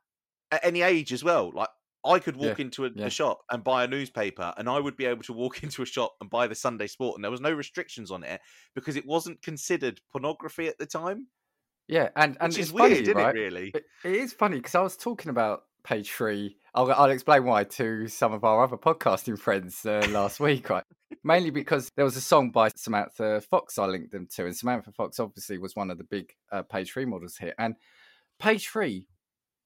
[0.49, 1.51] at any age as well.
[1.53, 1.67] Like
[2.05, 3.03] I could walk into a, yeah.
[3.03, 5.85] the shop and buy a newspaper, and I would be able to walk into a
[5.85, 8.39] shop and buy the Sunday Sport, and there was no restrictions on it
[8.73, 11.27] because it wasn't considered pornography at the time.
[11.89, 13.35] Yeah, and and Which it's is funny, weird, isn't right?
[13.35, 13.39] it?
[13.39, 13.71] Really?
[13.75, 16.57] It, it is funny because I was talking about page three.
[16.73, 20.83] I'll, I'll explain why to some of our other podcasting friends uh, last week, right?
[21.23, 24.91] Mainly because there was a song by Samantha Fox I linked them to, and Samantha
[24.91, 27.53] Fox obviously was one of the big uh, page three models here.
[27.57, 27.75] And
[28.39, 29.07] page three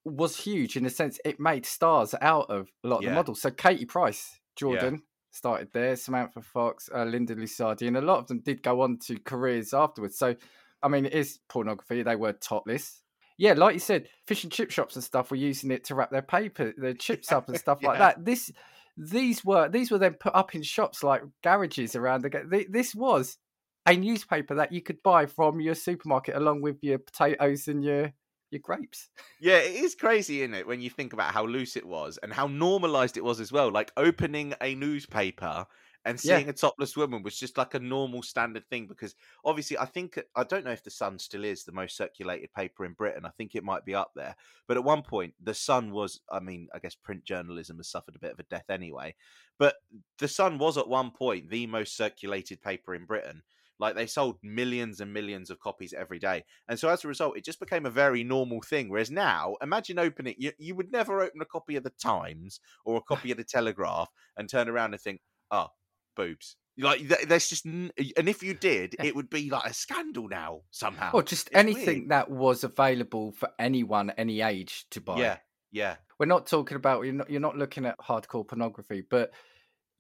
[0.06, 3.10] was huge in the sense it made stars out of a lot of Yeah.
[3.10, 3.42] the models.
[3.42, 5.04] So Katie Price, Jordan.
[5.34, 8.98] Started there, Samantha Fox, uh, Linda Lusardi, and a lot of them did go on
[9.06, 10.18] to careers afterwards.
[10.18, 10.36] So,
[10.84, 12.04] I mean, it is pornography.
[12.04, 13.02] They were topless,
[13.38, 16.12] yeah, like you said, fish and chip shops and stuff were using it to wrap
[16.12, 18.24] their paper, their chips up and stuff like that.
[18.24, 18.52] This,
[18.98, 22.66] these were these were then put up in shops like garages around the.
[22.70, 23.38] This was
[23.86, 28.14] a newspaper that you could buy from your supermarket along with your potatoes and your
[28.52, 29.10] your grapes.
[29.40, 32.34] Yeah, it is crazy, isn't it, when you think about how loose it was and
[32.34, 33.72] how normalized it was as well.
[33.72, 35.66] Like opening a newspaper
[36.06, 36.42] and Yeah.
[36.42, 40.18] seeing a topless woman was just like a normal standard thing because obviously I think
[40.18, 43.26] uh, I don't know if the Sun still is the most circulated paper in Britain.
[43.26, 44.36] I think it might be up there,
[44.68, 46.22] but at one point the Sun was.
[46.30, 49.16] I mean, I guess print journalism has suffered a bit of a death anyway,
[49.58, 49.78] but
[50.18, 53.44] the Sun was at one point the most circulated paper in Britain.
[53.80, 57.36] Like they sold millions and millions of copies every day, and so as a result,
[57.38, 58.90] it just became a very normal thing.
[58.90, 62.98] Whereas now, imagine opening you, you would never open a copy of the Times or
[62.98, 65.70] a copy of the Telegraph and turn around and think, "Oh,
[66.16, 70.28] boobs." Like th- there's just, and if you did, it would be like a scandal
[70.30, 71.12] now somehow.
[71.14, 72.10] Or just It's anything weird.
[72.10, 75.20] that was available for anyone, any age to buy.
[75.20, 75.38] Yeah,
[75.72, 79.32] yeah, We're not talking about you're not, you're not looking at hardcore pornography, but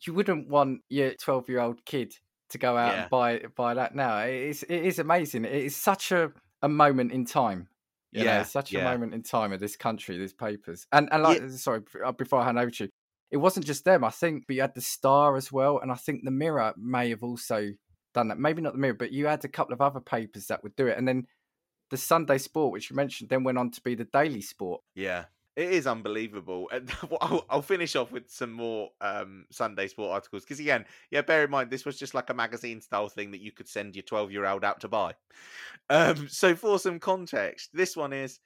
[0.05, 2.15] you wouldn't want your 12 year old kid
[2.49, 3.01] to go out Yeah.
[3.01, 4.19] and buy buy that now.
[4.19, 5.45] It is it is amazing.
[5.45, 7.67] It is such a, a moment in time.
[8.13, 8.79] You Yeah, it's such yeah.
[8.81, 10.87] a moment in time of this country, these papers.
[10.91, 12.89] And and like sorry, uh, before I hand over to you,
[13.31, 14.03] it wasn't just them.
[14.03, 17.09] I think but you had the Star as well, and I think the Mirror may
[17.09, 17.69] have also
[18.13, 18.37] done that.
[18.37, 20.87] Maybe not the Mirror, but you had a couple of other papers that would do
[20.87, 21.27] it, and then
[21.89, 24.81] the Sunday Sport, which you mentioned, then went on to be the Daily Sport.
[24.95, 25.25] yeah.
[25.57, 26.89] It is unbelievable, and
[27.21, 31.51] I'll, finish off with some more um, Sunday Sport articles because again, yeah, bear in
[31.51, 34.63] mind this was just like a magazine style thing that you could send your twelve-year-old
[34.63, 35.13] out to buy.
[35.89, 38.39] Um, so for some context, this one is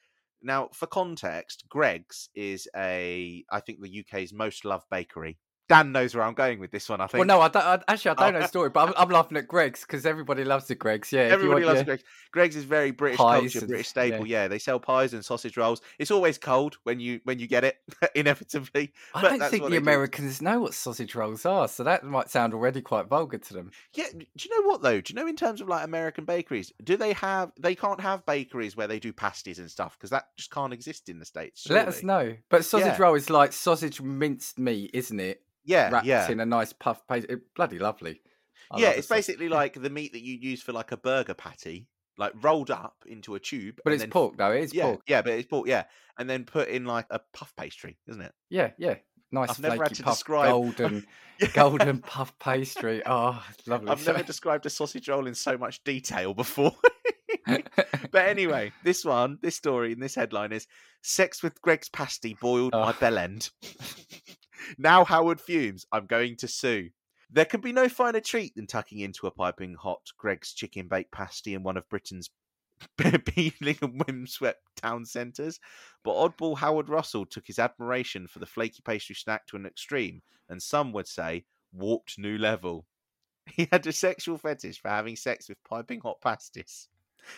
[0.45, 1.65] now for context.
[1.69, 5.37] Greggs is a I think the UK's most loved bakery.
[5.67, 7.01] Dan knows where I'm going with this one.
[7.01, 7.19] I think.
[7.19, 7.63] Well, no, I don't.
[7.65, 8.23] I, actually, I Oh.
[8.25, 11.11] don't know the story, but I'm, I'm laughing at Greggs because everybody loves the Greggs.
[11.11, 12.03] Yeah, Everybody want loves your- Greggs.
[12.31, 14.27] Greggs is very British Pies culture, and- British staple.
[14.27, 14.47] Yeah.
[14.47, 15.81] they sell pies and sausage rolls.
[15.97, 17.77] It's always cold when you when you get it,
[18.15, 18.93] inevitably.
[19.13, 19.81] I but don't think the they do.
[19.81, 23.71] Americans know what sausage rolls are, so that might sound already quite vulgar to them.
[23.93, 25.01] Yeah, do you know what though?
[25.01, 27.51] Do you know in terms of like American bakeries, do they have?
[27.59, 31.09] They can't have bakeries where they do pasties and stuff because that just can't exist
[31.09, 31.67] in the states.
[31.69, 32.35] Let us know.
[32.49, 33.01] But sausage Yeah.
[33.01, 35.41] roll is like sausage minced meat, isn't it?
[35.65, 37.27] Yeah, Wrapped yeah, in a nice puff paste.
[37.29, 38.21] It, bloody lovely.
[38.71, 38.87] I yeah.
[38.89, 42.33] love It's basically like the meat that you use for like a burger patty, like
[42.41, 43.79] rolled up into a tube.
[43.83, 44.51] but it's then- pork though.
[44.51, 45.01] It is Yeah, pork.
[45.07, 45.67] yeah, but it's pork.
[45.67, 45.83] Yeah,
[46.17, 48.33] and then put in like a puff pastry, isn't it?
[48.49, 48.95] Yeah, yeah.
[49.31, 51.05] Nice I've never had to puff, describe- golden,
[51.41, 51.47] Yeah.
[51.53, 53.01] golden puff pastry.
[53.05, 53.89] Oh, lovely.
[53.89, 56.71] I've never described a sausage roll in so much detail before.
[57.47, 60.67] but anyway, this one, this story, and this headline is
[61.01, 62.95] "Sex with Greggs pasty boiled my Oh.
[62.99, 63.49] bell end."
[64.77, 65.85] Now Howard fumes.
[65.91, 66.89] I'm going to sue.
[67.31, 71.11] There can be no finer treat than tucking into a piping hot Greggs chicken baked
[71.11, 72.29] pasty in one of Britain's
[72.97, 75.59] peeling and windswept town centres.
[76.03, 80.21] But oddball Howard Russell took his admiration for the flaky pastry snack to an extreme,
[80.49, 82.85] and some would say warped new level.
[83.47, 86.87] He had a sexual fetish for having sex with piping hot pasties.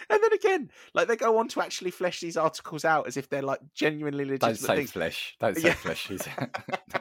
[0.10, 3.30] And then again, like they go on to actually flesh these articles out as if
[3.30, 4.92] they're like genuinely legitimate Don't say things.
[4.92, 5.36] flesh.
[5.40, 5.74] Don't say Yeah.
[5.74, 6.12] flesh.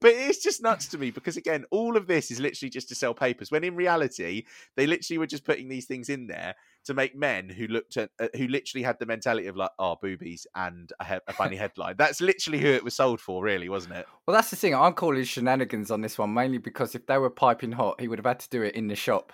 [0.00, 2.94] But it's just nuts to me because again, all of this is literally just to
[2.94, 3.50] sell papers.
[3.50, 4.44] When in reality,
[4.76, 6.54] they literally were just putting these things in there
[6.84, 9.96] to make men who looked at uh, who literally had the mentality of like, oh,
[10.00, 11.94] boobies and a, he- a funny headline.
[11.96, 14.06] That's literally who it was sold for, really, wasn't it?
[14.26, 14.74] Well, that's the thing.
[14.74, 18.18] I'm calling shenanigans on this one mainly because if they were piping hot, he would
[18.18, 19.32] have had to do it in the shop.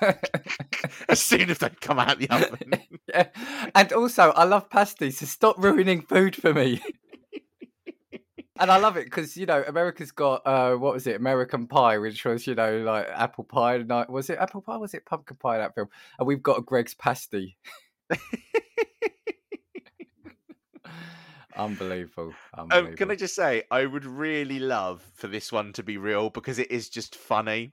[1.08, 2.72] As soon as they come out the oven.
[3.08, 3.28] yeah.
[3.74, 6.80] And also, I love pasties, so stop ruining food for me.
[8.60, 11.98] And I love it because you know America's got uh, what was it, American Pie,
[11.98, 13.76] which was you know like apple pie.
[13.76, 14.76] and I- Was it apple pie?
[14.76, 15.58] Was it pumpkin pie?
[15.58, 17.56] That film, and we've got a Greggs pasty.
[21.56, 22.34] Unbelievable.
[22.56, 22.90] Unbelievable.
[22.90, 26.30] Um, can I just say, I would really love for this one to be real
[26.30, 27.72] because it is just funny.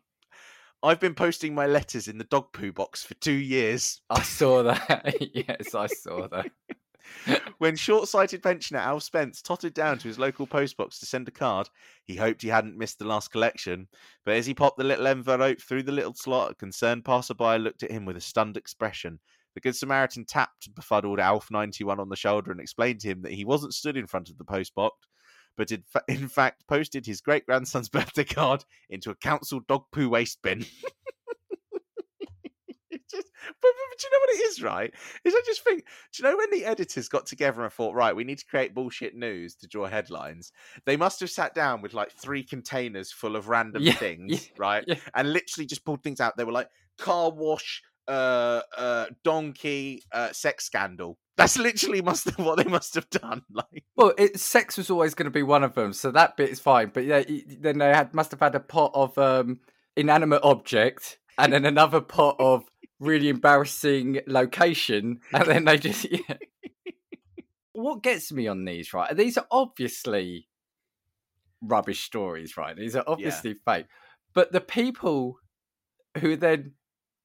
[0.84, 4.02] I've been posting my letters in the dog poo box for two years.
[4.10, 5.16] I saw that.
[5.34, 6.52] yes, I saw that.
[7.58, 11.32] When short sighted pensioner Al Spence tottered down to his local postbox to send a
[11.32, 11.70] card,
[12.04, 13.88] he hoped he hadn't missed the last collection.
[14.26, 17.84] But as he popped the little envelope through the little slot, a concerned passerby looked
[17.84, 19.20] at him with a stunned expression.
[19.54, 23.32] The Good Samaritan tapped befuddled Alf 91 on the shoulder and explained to him that
[23.32, 24.92] he wasn't stood in front of the postbox,
[25.56, 29.86] but in, fa- in fact posted his great grandson's birthday card into a council dog
[29.94, 30.66] poo waste bin.
[33.46, 34.94] It's just, but, but, but do you know what it is, right?
[35.24, 38.16] Is I just think, do you know when the editors got together and thought, right,
[38.16, 40.52] we need to create bullshit news to draw headlines?
[40.86, 44.40] They must have sat down with like three containers full of random Yeah, things, yeah,
[44.58, 44.84] right?
[44.88, 44.96] yeah.
[45.14, 46.38] And literally just pulled things out.
[46.38, 51.18] They were like car wash, uh, uh, donkey, uh, sex scandal.
[51.38, 53.44] That's literally must have, what they must have done.
[53.52, 56.50] Like, Well, it, sex was always going to be one of them, so that bit
[56.50, 56.92] is fine.
[56.94, 57.24] But yeah,
[57.60, 59.60] then they had must have had a pot of um,
[59.96, 62.66] inanimate object, and then another pot of
[63.00, 66.06] really embarrassing location, and then they just.
[66.30, 66.38] Yeah.
[67.74, 69.16] What gets me on these, right?
[69.16, 70.48] These are obviously
[71.62, 72.76] rubbish stories, right?
[72.76, 73.88] These are obviously fake.
[74.34, 75.40] But the people
[76.20, 76.74] who then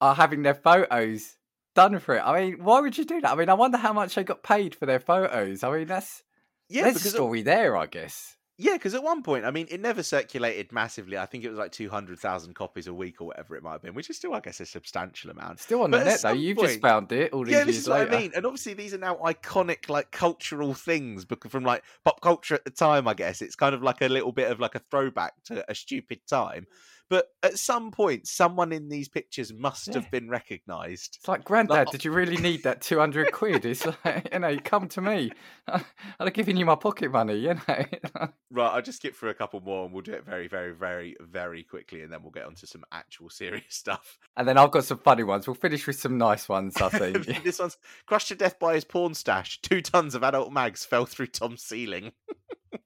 [0.01, 1.37] are having their photos
[1.75, 2.23] done for it.
[2.25, 3.31] I mean, why would you do that?
[3.31, 5.63] I mean, I wonder how much they got paid for their photos.
[5.63, 6.23] I mean, that's
[6.69, 8.37] Yeah, there's a because uh story there, I guess.
[8.63, 11.17] Yeah, because at one point, I mean, it never circulated massively.
[11.17, 13.95] I think it was like 200,000 copies a week or whatever it might have been,
[13.95, 15.61] which is still, I guess, a substantial amount.
[15.61, 16.33] Still on But the net though.
[16.33, 18.15] You've just found it all these Yeah, this years is what later.
[18.15, 18.33] I mean.
[18.37, 22.65] And obviously, these are now iconic, like, cultural things because from, like, pop culture at
[22.67, 23.41] the time, I guess.
[23.41, 26.67] It's kind of like a little bit of, like, a throwback to a stupid time.
[27.11, 29.95] But at some point, someone in these pictures must Yeah.
[29.95, 31.17] have been recognised.
[31.19, 33.65] It's like, Granddad, Like- did you really need that 200 quid?
[33.67, 35.33] It's like, you know, come to me.
[35.69, 35.83] I'd
[36.21, 37.85] have given you my pocket money, you know.
[38.53, 41.17] Right, I'll just skip through a couple more and we'll do it very, very, very,
[41.21, 44.19] very quickly and then we'll get onto some actual serious stuff.
[44.37, 45.47] and then I've got some funny ones.
[45.47, 47.45] We'll finish with some nice ones, I think.
[47.45, 49.61] this one's crushed to death by his porn stash.
[49.63, 52.13] Two tons of adult mags fell through Tom's ceiling.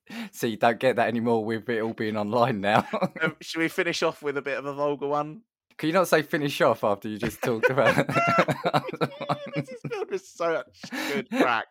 [0.33, 2.87] so you don't get that anymore with it all being online now.
[3.23, 5.43] Um, should we finish off with a bit of a vulgar one?
[5.77, 8.07] Can you not say finish off after you just talked about it?
[9.55, 11.67] this is filled with so much good crack.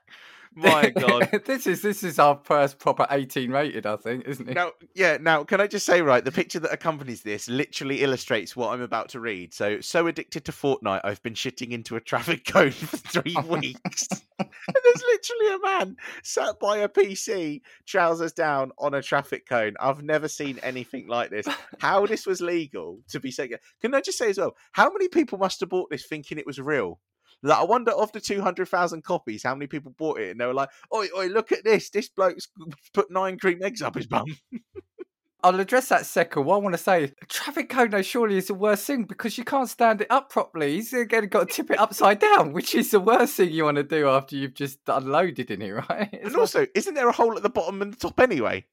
[0.56, 1.30] My God.
[1.46, 4.54] this is this is our first proper 18 rated, I think, isn't it?
[4.56, 5.18] Now, yeah.
[5.20, 8.82] Now, can I just say, right, the picture that accompanies this literally illustrates what I'm
[8.82, 9.54] about to read.
[9.54, 14.08] So, so addicted to Fortnite, I've been shitting into a traffic cone for three weeks.
[14.40, 14.50] and
[14.84, 19.76] there's literally a man sat by a PC, trousers down, on a traffic cone.
[19.80, 21.48] I've never seen anything like this.
[21.80, 23.54] How this was legal to be saying?
[23.82, 24.56] Can I just say as well?
[24.72, 27.00] How many people must have bought this thinking it was real?
[27.44, 30.54] Like, I wonder of the 200,000 copies, how many people bought it and they were
[30.54, 31.90] like, oi, oi, look at this.
[31.90, 32.48] This bloke's
[32.94, 34.26] put nine cream eggs up his bum.
[35.46, 36.46] I'll address that second.
[36.46, 39.44] What I want to say, traffic cone though surely is the worst thing because you
[39.44, 40.76] can't stand it up properly.
[40.76, 43.76] He's again got to tip it upside down, which is the worst thing you want
[43.76, 46.08] to do after you've just unloaded in it, right?
[46.14, 48.66] It's And like- also, isn't there a hole at the bottom and the top anyway?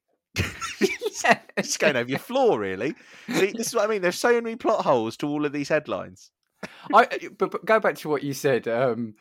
[1.25, 1.39] yeah.
[1.57, 2.95] It's going over your floor, really.
[3.27, 4.01] See, this is what I mean.
[4.01, 6.31] There's so many plot holes to all of these headlines.
[6.93, 8.67] I, but, but go back to what you said.
[8.67, 9.15] Um,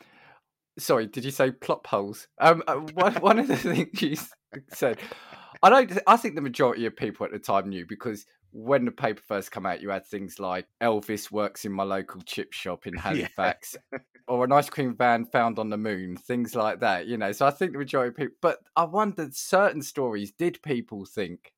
[0.78, 2.28] sorry, did you say plot holes?
[2.40, 4.16] Um, uh, one, one of the things you
[4.72, 4.98] said,
[5.62, 5.98] I don't.
[6.06, 9.52] I think the majority of people at the time knew because when the paper first
[9.52, 13.76] came out, you had things like Elvis works in my local chip shop in Halifax,
[14.26, 17.06] or an ice cream van found on the moon, things like that.
[17.06, 18.36] You know, so I think the majority of people.
[18.40, 21.52] But I wondered, certain stories did people think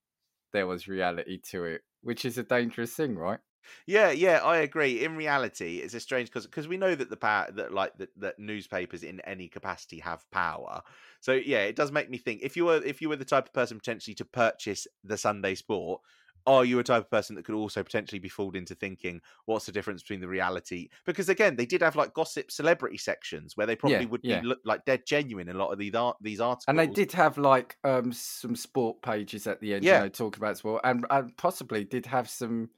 [0.52, 3.38] there was reality to it, which is a dangerous thing, right?
[3.86, 5.04] Yeah, yeah, I agree.
[5.04, 8.10] In reality, it's a strange because because we know that the power that like that,
[8.20, 10.82] that newspapers in any capacity have power.
[11.20, 13.46] So yeah, it does make me think if you were if you were the type
[13.46, 16.02] of person potentially to purchase the Sunday Sport,
[16.46, 19.66] are you a type of person that could also potentially be fooled into thinking what's
[19.66, 20.88] the difference between the reality?
[21.06, 24.40] Because again, they did have like gossip celebrity sections where they probably Yeah, would yeah.
[24.40, 26.66] be look like dead genuine in a lot of these art these articles.
[26.66, 29.90] And they did have like um some sport pages at the end, Yeah.
[29.90, 32.70] you know, talking about sport, and, and possibly did have some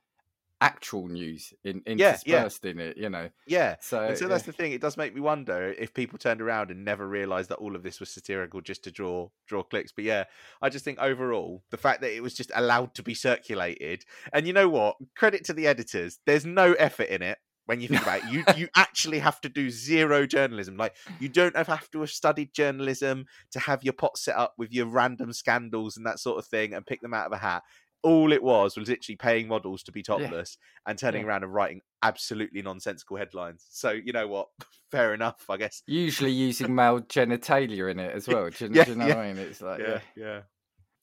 [0.61, 2.45] actual news in Yeah, yeah.
[2.45, 3.29] interspersed in it, you know.
[3.47, 3.77] yeah.
[3.81, 4.29] So, And so yeah.
[4.29, 4.73] that's the thing.
[4.73, 7.83] It does make me wonder if people turned around and never realised that all of
[7.83, 9.93] this was satirical just to draw draw clicks.
[9.93, 10.25] But yeah,
[10.63, 14.47] I just think overall the fact that it was just allowed to be circulated, and
[14.47, 14.97] you know what?
[15.17, 16.19] Credit to the editors.
[16.27, 17.39] There's no effort in it.
[17.67, 20.77] When you think about it, you you actually have to do zero journalism.
[20.77, 24.53] Like you don't have, have to have studied journalism to have your pot set up
[24.59, 27.39] with your random scandals and that sort of thing and pick them out of a
[27.39, 27.63] hat.
[28.05, 31.29] All it was was literally paying models to be topless and turning Yeah.
[31.29, 33.67] around and writing absolutely nonsensical headlines.
[33.71, 34.49] So you know what?
[34.91, 35.83] Fair enough, I guess.
[35.87, 38.49] Usually using male genitalia in it as well.
[38.51, 39.43] Do you, Yeah, do you know yeah, what I mean?
[39.47, 39.89] It's like, yeah.
[39.89, 40.41] yeah, yeah.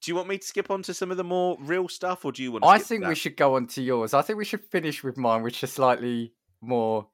[0.02, 2.32] Do you want me to skip on to some of the more real stuff, or
[2.32, 2.64] do you want?
[2.64, 4.14] To I think we should go on to yours.
[4.14, 7.08] I think we should finish with mine, which is slightly more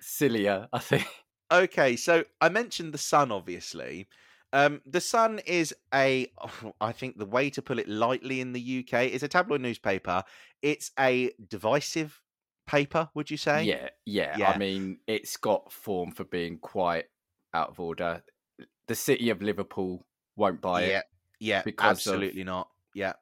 [0.00, 1.06] sillier, I think.
[1.52, 4.08] Okay, so I mentioned the Sun, obviously.
[4.52, 6.30] Um, the Sun is a,
[6.80, 10.24] I think the way to put it lightly in the UK is a tabloid newspaper.
[10.62, 12.20] It's a divisive
[12.66, 13.64] paper, would you say?
[13.64, 14.50] Yeah, yeah, Yeah.
[14.50, 17.06] I mean, it's got form for being quite
[17.54, 18.22] out of order.
[18.88, 20.04] The city of Liverpool
[20.36, 21.04] won't buy yeah, it,
[21.40, 21.62] yeah.
[21.62, 22.68] because of- absolutely not.
[22.94, 23.14] Yeah,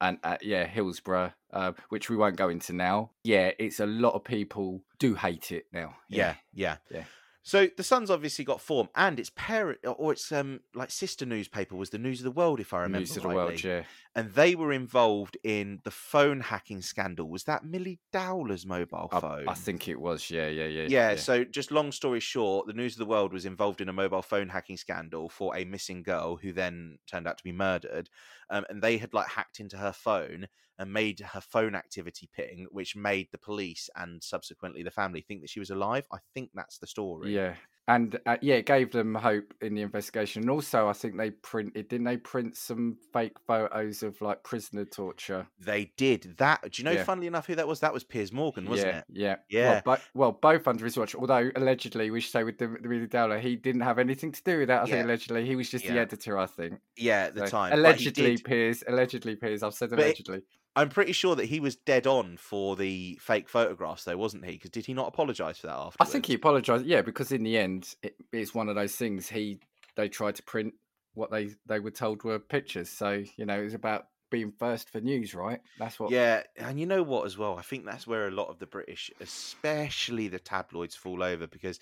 [0.00, 3.10] and uh, yeah, Hillsborough, uh, which we won't go into now.
[3.24, 5.96] Yeah, it's a lot of people do hate it now.
[6.08, 7.04] yeah, yeah, Yeah.
[7.48, 11.76] So the Sun's obviously got form, and its parent or its um like sister newspaper
[11.76, 13.84] was the News of the World, if I remember News of the world, yeah.
[14.14, 17.26] and they were involved in the phone hacking scandal.
[17.30, 19.48] Was that Milly Dowler's mobile phone?
[19.48, 20.88] I think it was, yeah, yeah, yeah.
[20.90, 23.94] yeah, so just long story short, the News of the World was involved in a
[23.94, 28.10] mobile phone hacking scandal for a missing girl who then turned out to be murdered.
[28.50, 30.48] Um, and they had like hacked into her phone
[30.78, 35.40] and made her phone activity ping, which made the police and subsequently the family think
[35.40, 36.06] that she was alive.
[36.12, 37.34] I think that's the story.
[37.34, 37.54] Yeah,
[37.88, 40.42] and uh, yeah, it gave them hope in the investigation.
[40.42, 44.84] And also, I think they printed, didn't they print some fake photos of like prisoner
[44.84, 45.46] torture.
[45.58, 46.62] They did that.
[46.70, 47.04] Do you know, Yeah.
[47.04, 47.80] funnily enough, who that was?
[47.80, 49.04] That was Piers Morgan, wasn't yeah, it?
[49.10, 49.82] Yeah, Yeah.
[49.86, 51.14] Well, bo- well, both under his watch.
[51.14, 54.42] Although allegedly, we should say with the, the Milly Dowler, he didn't have anything to
[54.42, 54.82] do with that.
[54.82, 54.92] I Yeah.
[54.92, 56.36] think allegedly he was just the editor.
[56.36, 56.80] I think.
[56.96, 57.72] Yeah, at the So, time.
[57.72, 58.84] Allegedly, Piers.
[58.86, 59.62] Allegedly, Piers.
[59.62, 60.42] I've said But allegedly.
[60.78, 64.52] I'm pretty sure that he was dead on for the fake photographs, though, wasn't he?
[64.52, 66.86] Because did he not apologise for that afterwards I think he apologised.
[66.86, 69.28] Yeah, because in the end, it, it's one of those things.
[69.28, 69.58] He
[69.96, 70.74] they tried to print
[71.14, 72.88] what they they were told were pictures.
[72.90, 75.60] So you know, it was about being first for news, right?
[75.80, 76.12] That's what.
[76.12, 77.58] Yeah, and you know what as well?
[77.58, 81.80] I think that's where a lot of the British, especially the tabloids, fall over because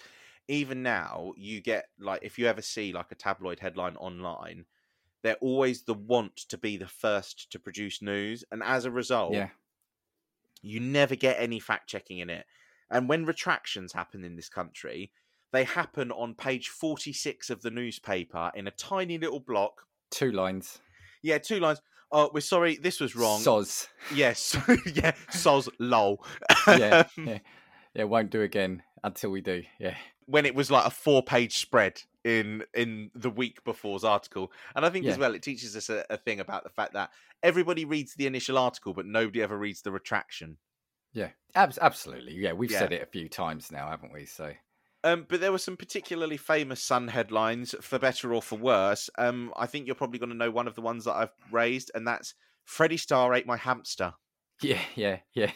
[0.49, 4.65] even now you get like if you ever see like a tabloid headline online,
[5.27, 9.35] they're always the want to be the first to produce news, and as a result,
[9.35, 9.49] Yeah.
[10.63, 12.47] you never get any fact checking in it.
[12.91, 15.11] And when retractions happen in this country,
[15.53, 19.83] they happen on page 46 of the newspaper in a tiny little block.
[20.11, 20.79] Two lines.
[21.23, 21.81] Yeah, two lines.
[22.13, 23.41] Oh, we're sorry, this was wrong.
[23.41, 23.89] Soz.
[24.15, 24.57] Yes,
[24.95, 26.25] yeah, soz lol.
[26.69, 27.39] Yeah, yeah,
[27.95, 28.05] yeah.
[28.05, 29.65] Won't do again until we do.
[29.81, 29.97] Yeah.
[30.27, 34.91] When it was like a four-page spread in in the week before's article, and I
[34.91, 37.11] think as well it teaches us a, a thing about the fact that
[37.43, 40.59] everybody reads the initial article, but nobody ever reads the retraction.
[41.13, 42.35] Yeah, Abs- absolutely.
[42.35, 42.79] Yeah, we've Yeah.
[42.79, 44.25] said it a few times now, haven't we?
[44.27, 44.55] So
[45.05, 49.09] Um, but there were some particularly famous Sun headlines, for better or for worse.
[49.19, 51.91] Um, I think you're probably going to know one of the ones that I've raised,
[51.95, 54.15] and that's Freddie Starr ate my hamster.
[54.63, 55.53] yeah, yeah, yeah.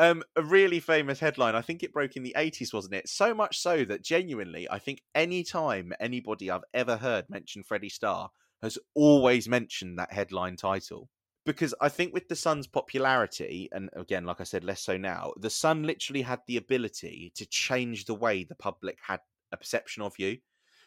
[0.00, 1.54] Um, a really famous headline.
[1.54, 3.06] I think it broke in the 80s, wasn't it?
[3.06, 7.90] So much so that genuinely, I think any time anybody I've ever heard mention Freddie
[7.90, 8.30] Starr
[8.62, 11.10] has always mentioned that headline title.
[11.44, 15.34] Because I think with the Sun's popularity, and again, like I said, less so now,
[15.38, 19.20] the Sun literally had the ability to change the way the public had
[19.52, 20.38] a perception of you.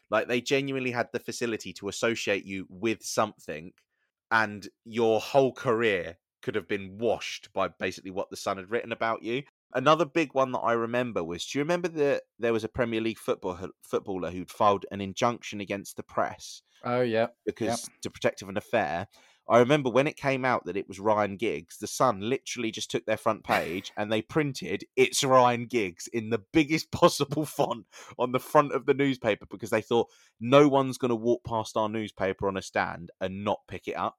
[0.10, 3.74] Like they genuinely had the facility to associate you with something,
[4.32, 8.92] and your whole career could have been washed by basically what the Sun had written
[8.92, 9.44] about you.
[9.74, 13.02] Another big one that I remember was: Do you remember that there was a Premier
[13.02, 18.42] League football footballer who'd filed an injunction against the press Oh yeah, because to protect
[18.42, 19.08] of an affair?
[19.50, 22.90] I remember when it came out that it was Ryan Giggs, the Sun literally just
[22.90, 27.86] took their front page and they printed "It's Ryan Giggs" in the biggest possible font
[28.18, 31.76] on the front of the newspaper because they thought no one's going to walk past
[31.76, 34.18] our newspaper on a stand and not pick it up.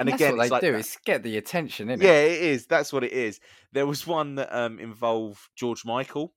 [0.00, 2.02] And that's again, what it's they like do that- is get the attention, innit?
[2.02, 2.66] yeah, it is.
[2.66, 3.38] That's what it is.
[3.72, 6.32] There was one that um, involved George Michael.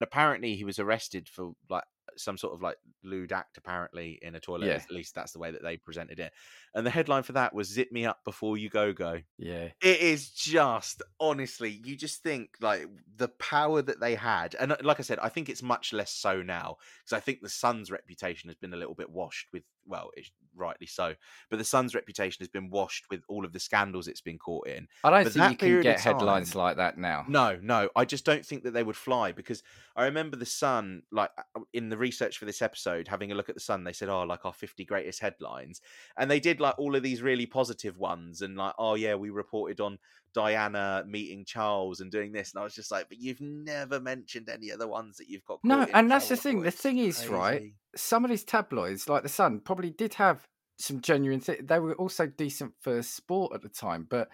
[0.00, 1.84] Apparently, he was arrested for like
[2.16, 3.58] some sort of like lewd act.
[3.58, 4.66] Apparently, in a toilet.
[4.68, 4.74] Yeah.
[4.74, 6.32] At least that's the way that they presented it.
[6.74, 9.68] And the headline for that was "Zip me up before you go go." yeah.
[9.82, 14.76] It is just honestly, you just think like the power that they had, and uh,
[14.82, 17.90] like I said, I think it's much less so now because I think the Sun's
[17.90, 21.14] reputation has been a little bit washed with, well, it's rightly so,
[21.50, 24.68] but the Sun's reputation has been washed with all of the scandals it's been caught
[24.68, 24.88] in.
[25.02, 27.24] I don't But think you can get headlines like that now.
[27.28, 29.62] No, no, I just don't think that they would fly because
[29.96, 33.48] I remember the Sun, like uh, in the research for this episode, having a look
[33.48, 35.80] at the Sun, they said, "Oh, like our fifty greatest headlines,"
[36.16, 39.30] and they did like all of these really positive ones, and like, "Oh yeah, we
[39.30, 39.98] reported on
[40.34, 44.48] Diana meeting Charles and doing this," and I was just like, "But you've never mentioned
[44.48, 46.62] any of the ones that you've got." No, and that's the thing.
[46.62, 47.72] The thing is, right?
[47.96, 50.46] Some of these tabloids, like the Sun, probably did have
[50.78, 51.40] some genuine.
[51.40, 54.28] Th- they were also decent for sport at the time, but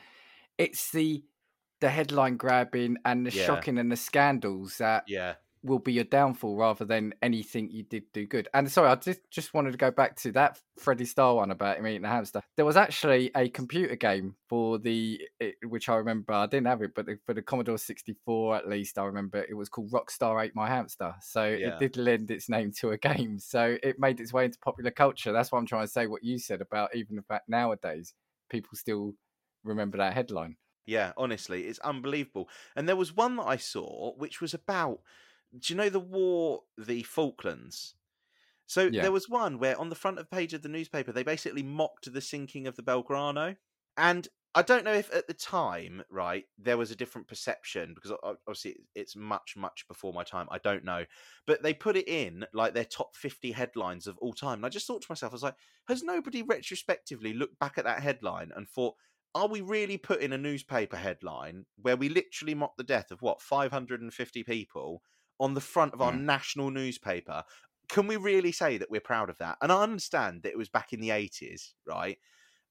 [0.59, 1.25] it's the
[1.81, 3.47] the headline grabbing and the Yeah.
[3.47, 5.35] shocking and the scandals that Yeah,
[5.65, 8.49] will be your downfall rather than anything you did do good.
[8.53, 11.79] And sorry, I just just wanted to go back to that Freddie Starr one about
[11.79, 12.43] him eating a hamster.
[12.57, 16.35] There was actually a computer game for the eh, which I remember.
[16.35, 19.57] I didn't have it, but for the Commodore sixty four at least, I remember it
[19.57, 21.15] was called Rockstar Ate My Hamster.
[21.23, 21.69] So Yeah.
[21.69, 23.39] it did lend its name to a game.
[23.39, 25.33] So it made its way into popular culture.
[25.33, 26.07] That's what I'm trying to say.
[26.07, 28.13] What you said about even the fact nowadays
[28.51, 29.15] people still
[29.65, 30.57] remember that headline.
[30.87, 32.51] Yeah, honestly, it's unbelievable.
[32.77, 35.01] And there was one that I saw which was about
[35.59, 37.97] do you know the war, the Falklands?
[38.67, 39.01] So Yeah.
[39.01, 42.13] there was one where on the front of page of the newspaper they basically mocked
[42.13, 43.57] the sinking of the Belgrano.
[43.97, 48.13] And I don't know if at the time, right, there was a different perception because
[48.23, 50.49] obviously it's much, much before my time.
[50.51, 51.05] I don't know.
[51.47, 54.59] But they put it in like their top 50 headlines of all time.
[54.61, 55.57] And I just thought to myself, I was like,
[55.89, 58.95] has nobody retrospectively looked back at that headline and thought,
[59.35, 63.41] are we really putting a newspaper headline where we literally mock the death of what
[63.43, 65.03] 550 people
[65.41, 66.17] on the front of our Mm.
[66.17, 67.45] national newspaper.
[67.89, 69.59] Can we really say that we're proud of that?
[69.61, 72.19] And i understand that it was back in the 80s right?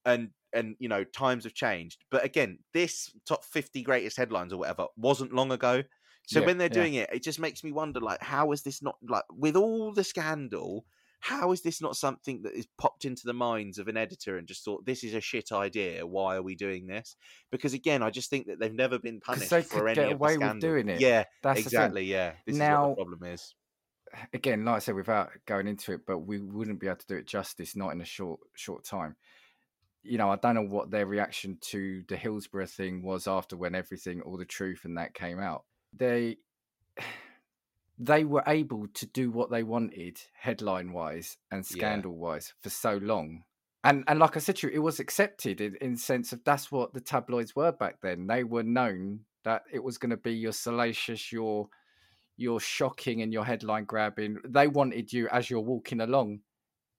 [0.04, 2.04] And and you know times have changed.
[2.10, 5.84] But again this top 50 greatest headlines or whatever wasn't long ago.
[6.26, 6.88] So Yeah, when they're yeah.
[6.88, 9.92] doing it it just makes me wonder like how is this not like with all
[9.92, 10.86] the scandal
[11.24, 14.46] how is this not something that is popped into the minds of an editor and
[14.46, 16.06] just thought this is a shit idea?
[16.06, 17.16] Why are we doing this?
[17.50, 20.10] Because again, I just think that they've never been punished they for any get of
[20.10, 21.00] the away with doing it.
[21.00, 22.04] Yeah, That's exactly.
[22.04, 23.54] Yeah, this is what Now- the problem is.
[24.34, 27.16] again, like I said, without going into it, but we wouldn't be able to do
[27.16, 29.16] it justice, not in a short short time.
[30.02, 33.74] You know, I don't know what their reaction to the Hillsborough thing was after when
[33.74, 35.64] everything, all the truth and that came out.
[35.94, 36.36] They
[37.98, 42.96] they were able to do what they wanted, headline wise and scandal wise, for so
[42.96, 43.44] long.
[43.84, 46.42] And and like I said to you, it was accepted in, in the sense of
[46.44, 48.26] that's what the tabloids were back then.
[48.26, 51.68] They were known that it was going to be your salacious, your
[52.36, 54.38] your shocking and your headline grabbing.
[54.44, 56.40] They wanted you as you're walking along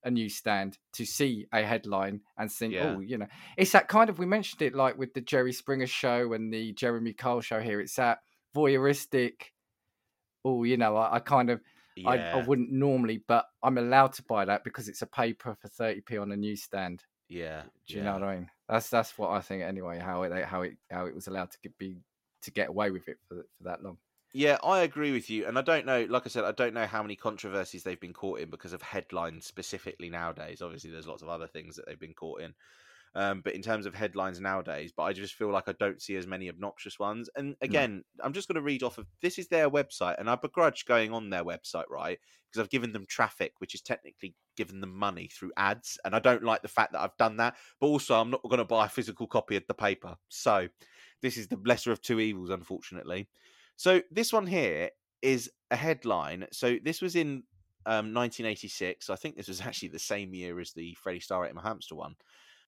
[0.04, 2.94] a newsstand to see a headline and think, Yeah.
[2.96, 3.26] oh, you know,
[3.56, 4.18] it's that kind of.
[4.20, 7.80] We mentioned it like with the Jerry Springer show and the Jeremy Kyle show here.
[7.80, 8.20] It's that
[8.54, 9.32] voyeuristic.
[10.46, 11.60] Oh, you know, I, I kind of,
[12.04, 15.56] I, Yeah, I wouldn't normally, but I'm allowed to buy that because it's a paper
[15.60, 17.04] for 30p on a newsstand.
[17.28, 17.62] yeah.
[17.88, 18.04] Do you yeah.
[18.04, 18.50] know what I mean?
[18.68, 19.98] That's that's what I think anyway.
[19.98, 21.98] How it how it how it was allowed to get, be
[22.42, 23.98] to get away with it for for that long.
[24.32, 25.46] Yeah, I agree with you.
[25.46, 28.12] And I don't know, like I said, I don't know how many controversies they've been
[28.12, 30.60] caught in because of headlines specifically nowadays.
[30.60, 32.54] Obviously, there's lots of other things that they've been caught in.
[33.14, 36.16] Um, but in terms of headlines nowadays, but I just feel like I don't see
[36.16, 37.30] as many obnoxious ones.
[37.34, 40.34] And again, I'm just going to read off of this is their website, and I
[40.34, 42.18] begrudge going on their website, right?
[42.46, 46.18] Because I've given them traffic, which is technically given them money through ads, and I
[46.18, 47.56] don't like the fact that I've done that.
[47.80, 50.16] But also, I'm not going to buy a physical copy of the paper.
[50.28, 50.68] So
[51.22, 53.28] this is the lesser of two evils, unfortunately.
[53.76, 54.90] So this one here
[55.22, 56.46] is a headline.
[56.52, 57.44] So this was in
[57.86, 59.10] um, 1986.
[59.10, 61.94] I think this was actually the same year as the Freddie Starr at my hamster
[61.94, 62.16] one,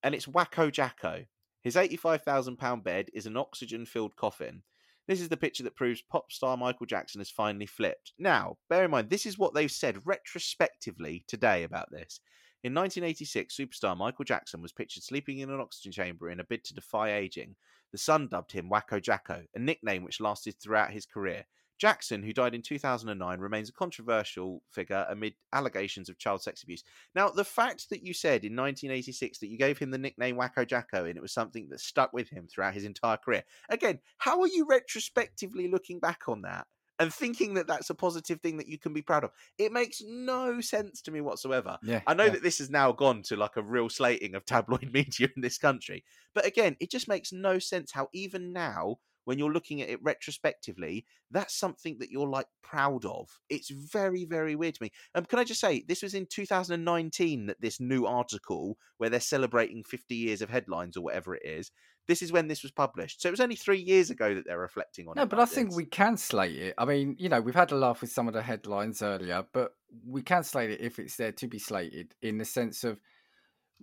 [0.03, 1.24] and it's Wacko Jacko.
[1.62, 4.62] His 85,000 pound bed is an oxygen filled coffin.
[5.07, 8.12] This is the picture that proves pop star Michael Jackson has finally flipped.
[8.18, 12.20] Now, bear in mind, this is what they've said retrospectively today about this.
[12.62, 16.64] In 1986, superstar Michael Jackson was pictured sleeping in an oxygen chamber in a bid
[16.64, 17.55] to defy aging.
[17.92, 21.46] The Sun dubbed him Wacko Jacko, a nickname which lasted throughout his career.
[21.79, 26.83] Jackson, who died in 2009, remains a controversial figure amid allegations of child sex abuse.
[27.14, 30.66] Now, the fact that you said in 1986 that you gave him the nickname Wacko
[30.66, 34.41] Jacko and it was something that stuck with him throughout his entire career, again, how
[34.41, 36.66] are you retrospectively looking back on that
[36.99, 39.31] and thinking that that's a positive thing that you can be proud of?
[39.57, 41.79] It makes no sense to me whatsoever.
[41.83, 42.31] Yeah, I know yeah.
[42.31, 45.59] that this has now gone to like a real slating of tabloid media in this
[45.59, 46.05] country.
[46.35, 48.97] But again, it just makes no sense how even now,
[49.29, 53.29] when you're looking at it retrospectively, that's something that you're like proud of.
[53.51, 54.91] It's very, very weird to me.
[55.14, 59.20] Um, can I just say, this was in 2019 that this new article where they're
[59.20, 61.70] celebrating 50 years of headlines or whatever it is.
[62.07, 63.20] This is when this was published.
[63.20, 65.24] So it was only three years ago that they're reflecting on No, it.
[65.26, 66.74] No, but I like think we can slate it.
[66.79, 69.72] I mean, you know, we've had a laugh with some of the headlines earlier, but
[70.07, 72.99] we can slate it if it's there to be slated in the sense of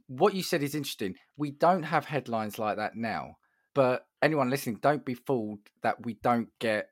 [0.08, 1.18] what you said is interesting.
[1.38, 3.36] We don't have headlines like that now,
[3.76, 6.90] but anyone listening, don't be fooled that we don't get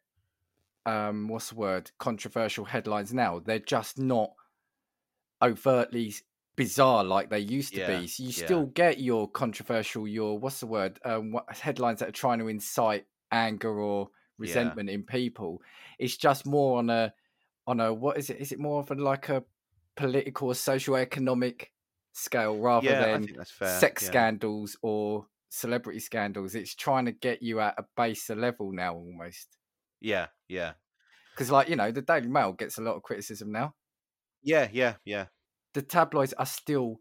[0.86, 3.40] um what's the word controversial headlines now.
[3.40, 4.32] They're just not
[5.42, 6.14] overtly
[6.56, 8.08] bizarre like they used to Yeah, be.
[8.08, 8.46] So you yeah.
[8.46, 12.48] still get your controversial, your what's the word, um, what, headlines that are trying to
[12.48, 14.14] incite anger or Yeah.
[14.38, 15.62] resentment in people.
[16.00, 17.14] It's just more on a
[17.66, 18.40] on a what is it?
[18.40, 19.44] Is it more of a like a
[19.96, 21.72] political or socio-economic
[22.14, 23.80] scale rather yeah, than think that's fair.
[23.80, 24.10] sex yeah.
[24.10, 26.56] scandals or celebrity scandals?
[26.56, 29.58] It's trying to get you at a baser level now almost.
[30.02, 30.74] Yeah, yeah,
[31.34, 33.76] Because like you know, the Daily Mail gets a lot of criticism now.
[34.42, 35.28] yeah, yeah, yeah,
[35.74, 37.00] The tabloids are still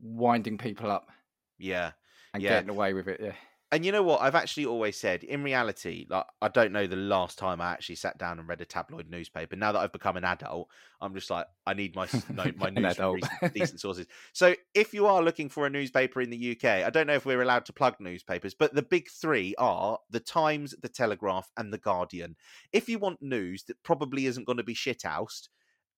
[0.00, 1.08] winding people up
[1.58, 1.92] yeah.
[2.32, 2.50] and Yeah.
[2.50, 3.20] getting away with it.
[3.20, 3.36] Yeah.
[3.74, 4.20] And you know what?
[4.22, 7.96] I've actually always said, in reality, like I don't know the last time I actually
[7.96, 9.56] sat down and read a tabloid newspaper.
[9.56, 10.68] Now that I've become an adult,
[11.00, 14.06] I'm just like, I need my no, my news from recent, decent sources.
[14.32, 17.26] So if you are looking for a newspaper in the UK, I don't know if
[17.26, 21.72] we're allowed to plug newspapers, but the big three are the Times, the Telegraph, and
[21.72, 22.36] the Guardian.
[22.72, 25.48] If you want news that probably isn't going to be shithoused,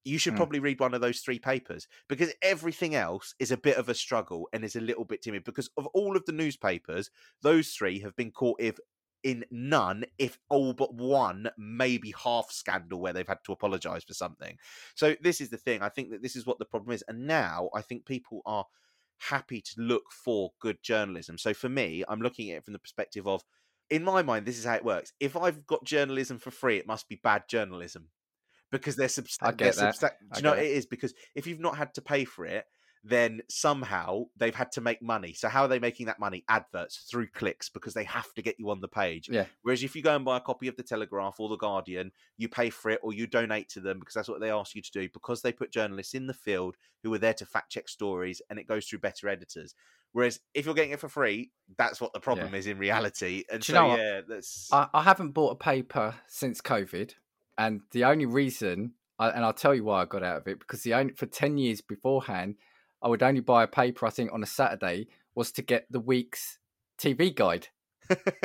[0.06, 0.36] you should Mm.
[0.36, 3.94] probably read one of those three papers because everything else is a bit of a
[3.94, 7.10] struggle and is a little bit timid because of all of the newspapers
[7.42, 8.78] those three have been caught if
[9.22, 14.14] in none, if all but one, maybe half scandal where they've had to apologize for
[14.14, 14.56] something.
[14.94, 15.82] So this is the thing.
[15.82, 18.66] I think that this is what the problem is, and now I think people are
[19.18, 21.38] happy to look for good journalism.
[21.38, 23.42] So for me, I'm looking at it from the perspective of,
[23.88, 25.12] in my mind, this is how it works.
[25.20, 28.10] If I've got journalism for free, it must be bad journalism
[28.70, 30.86] because they're, subst- I they're substa- Do you know it is?
[30.86, 32.64] Because if you've not had to pay for it,
[33.08, 35.32] then somehow they've had to make money.
[35.32, 36.44] So how are they making that money?
[36.48, 39.28] Adverts through clicks because they have to get you on the page.
[39.30, 39.44] Yeah.
[39.62, 42.48] Whereas if you go and buy a copy of the Telegraph or the Guardian, you
[42.48, 44.90] pay for it or you donate to them because that's what they ask you to
[44.90, 48.42] do because they put journalists in the field who are there to fact check stories
[48.50, 49.74] and it goes through better editors.
[50.12, 53.44] Whereas if you're getting it for free, that's what the problem is in reality.
[53.52, 57.12] And Do so you know yeah, that's I, I haven't bought a paper since COVID,
[57.58, 60.58] and the only reason, I, and I'll tell you why I got out of it,
[60.58, 62.56] because the only for ten years beforehand,
[63.02, 64.06] I would only buy a paper.
[64.06, 66.58] I think on a Saturday was to get the week's
[67.00, 67.68] TV guide.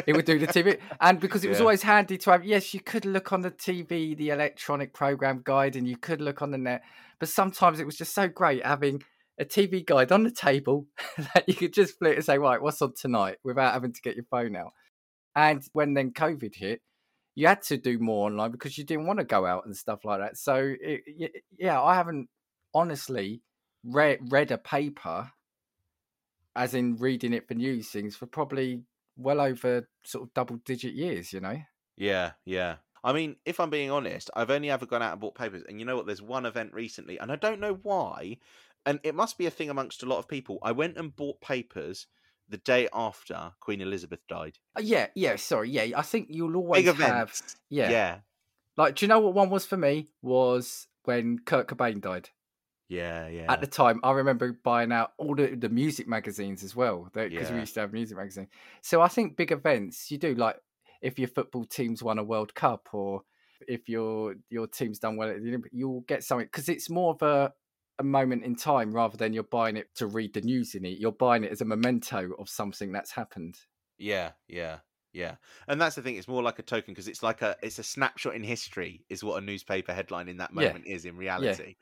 [0.07, 1.63] It would do the TV, and because it was Yeah.
[1.63, 2.43] always handy to have.
[2.43, 6.41] Yes, you could look on the TV, the electronic program guide, and you could look
[6.41, 6.83] on the net.
[7.19, 9.03] But sometimes it was just so great having
[9.39, 10.87] a TV guide on the table
[11.33, 14.15] that you could just flip and say, right, what's on tonight, without having to get
[14.15, 14.71] your phone out.
[15.35, 16.81] And when then COVID hit,
[17.35, 20.03] you had to do more online because you didn't want to go out and stuff
[20.03, 20.37] like that.
[20.37, 22.29] So it, yeah, I haven't
[22.73, 23.41] honestly
[23.83, 25.31] read read a paper,
[26.55, 28.83] as in reading it for news things, for probably
[29.17, 31.31] well over sort of double digit years.
[31.31, 31.57] You know.
[31.97, 32.75] Yeah, yeah.
[33.03, 35.63] I mean, if I'm being honest, I've only ever gone out and bought papers.
[35.67, 36.05] And you know what?
[36.05, 38.37] There's one event recently, and I don't know why,
[38.85, 40.59] and it must be a thing amongst a lot of people.
[40.61, 42.07] I went and bought papers
[42.51, 44.59] the day after Queen Elizabeth died.
[44.77, 45.35] Uh, Yeah, yeah.
[45.37, 45.97] Sorry, yeah.
[45.97, 46.95] I think you'll always Big have.
[46.99, 47.55] events.
[47.69, 47.89] Yeah.
[47.89, 48.17] yeah,
[48.77, 50.09] Like, do you know what one was for me?
[50.21, 52.29] Was when Kurt Cobain died.
[52.89, 53.51] yeah, yeah.
[53.51, 57.49] At the time, I remember buying out all the, the music magazines as well, because
[57.49, 58.47] we used to have music magazine.
[58.81, 60.57] So I think big events you do like
[61.01, 63.23] if your football team's won a World Cup or
[63.67, 67.13] if your your team's done well at the Olympics, you'll get something because it's more
[67.13, 67.53] of a
[68.01, 70.99] a moment in time rather than you're buying it to read the news in it.
[70.99, 73.55] You're buying it as a memento of something that's happened.
[73.97, 74.79] Yeah, yeah,
[75.13, 75.35] yeah.
[75.67, 76.17] And that's the thing.
[76.17, 79.05] It's more like a token because it's like a it's a snapshot in history.
[79.09, 80.67] Is what a newspaper headline in that Yeah.
[80.67, 81.75] moment is in reality.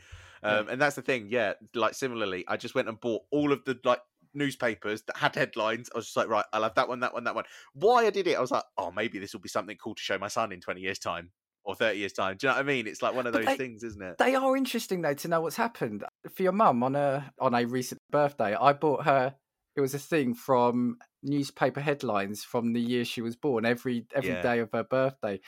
[0.43, 0.49] Yeah.
[0.51, 1.27] Um, and that's the thing.
[1.29, 4.01] Yeah, like similarly, I just went and bought all of the like
[4.33, 5.89] newspapers that had headlines.
[5.93, 7.45] I was just like, right, I'll have that one, that one, that one.
[7.73, 10.01] Why I did it, I was like, oh, maybe this will be something cool to
[10.01, 11.31] show my son in twenty years' time
[11.65, 12.37] or thirty years' time.
[12.37, 12.87] Do you know what I mean?
[12.87, 14.17] It's like one of those they- things, isn't it?
[14.17, 16.03] They are interesting though to know what's happened
[16.35, 18.55] for your mum on a on a recent birthday.
[18.55, 19.35] I bought her.
[19.75, 23.65] It was a thing from newspaper headlines from the year she was born.
[23.65, 24.63] Every every day Yeah.
[24.63, 25.39] of her birthday,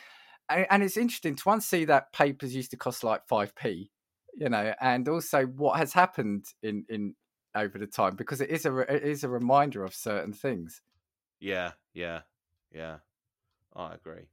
[0.49, 3.91] and, and it's interesting to once see that papers used to cost like five p,
[4.35, 7.15] you know, and also what has happened in in
[7.55, 10.81] over the time because it is a it is a reminder of certain things.
[11.39, 12.21] Yeah, yeah,
[12.71, 12.99] yeah.
[13.75, 14.27] I agree.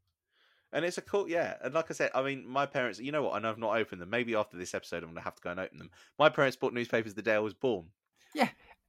[0.73, 1.55] And it's a cool, yeah.
[1.62, 3.37] And like I said, I mean, my parents, you know what?
[3.37, 4.11] And I've not opened them.
[4.11, 5.91] Maybe after this episode, I'm going to have to go and open them.
[6.19, 7.87] My parents bought newspapers the day I was born.
[8.35, 8.49] Yeah.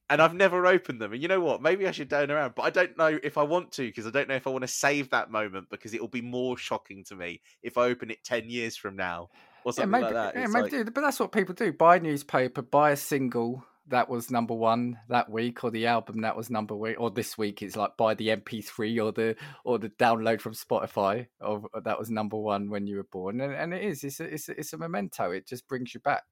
[0.09, 1.13] And I've never opened them.
[1.13, 1.61] And you know what?
[1.61, 4.09] Maybe I should turn around, but I don't know if I want to because I
[4.09, 7.03] don't know if I want to save that moment because it will be more shocking
[7.05, 9.30] to me if I open it 10 years from now
[9.63, 10.36] or Yeah, something maybe, like that.
[10.36, 13.63] yeah, It's maybe like- But that's what people do: buy a newspaper, buy a single
[13.89, 17.37] that was number one that week, or the album that was number week, or this
[17.37, 21.79] week it's like by the MP3 or the or the download from Spotify of uh,
[21.81, 24.03] that was number one when you were born, and, and it is.
[24.03, 25.31] It's a, it's a, it's a memento.
[25.31, 26.23] It just brings you back.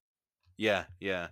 [0.58, 1.28] Yeah, yeah.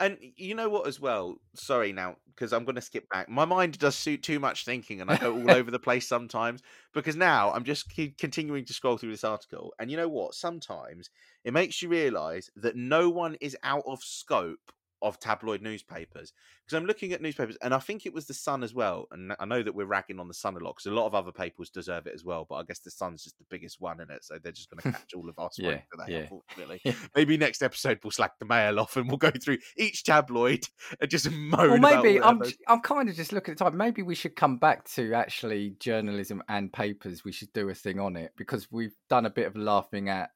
[0.00, 1.36] And you know what, as well?
[1.54, 3.28] Sorry now, because I'm going to skip back.
[3.28, 6.62] My mind does suit too much thinking, and I go all over the place sometimes.
[6.92, 10.34] Because now I'm just continuing to scroll through this article, and you know what?
[10.34, 11.10] Sometimes
[11.44, 14.72] it makes you realise that no one is out of scope
[15.02, 16.32] of tabloid newspapers.
[16.64, 19.06] Because I'm looking at newspapers, and I think it was the Sun as well.
[19.10, 21.14] And I know that we're ragging on the Sun a lot, because a lot of
[21.14, 22.46] other papers deserve it as well.
[22.48, 24.80] But I guess the Sun's just the biggest one in it, so they're just going
[24.92, 26.18] to catch all of us Yeah, today, yeah.
[26.20, 26.80] unfortunately
[27.14, 30.64] maybe next episode we'll slack the mail off and we'll go through each tabloid
[31.00, 31.80] and just moan.
[31.80, 33.76] Well, maybe I'm I'm kind of just looking at the time.
[33.76, 37.24] Maybe we should come back to actually journalism and papers.
[37.24, 40.30] We should do a thing on it because we've done a bit of laughing at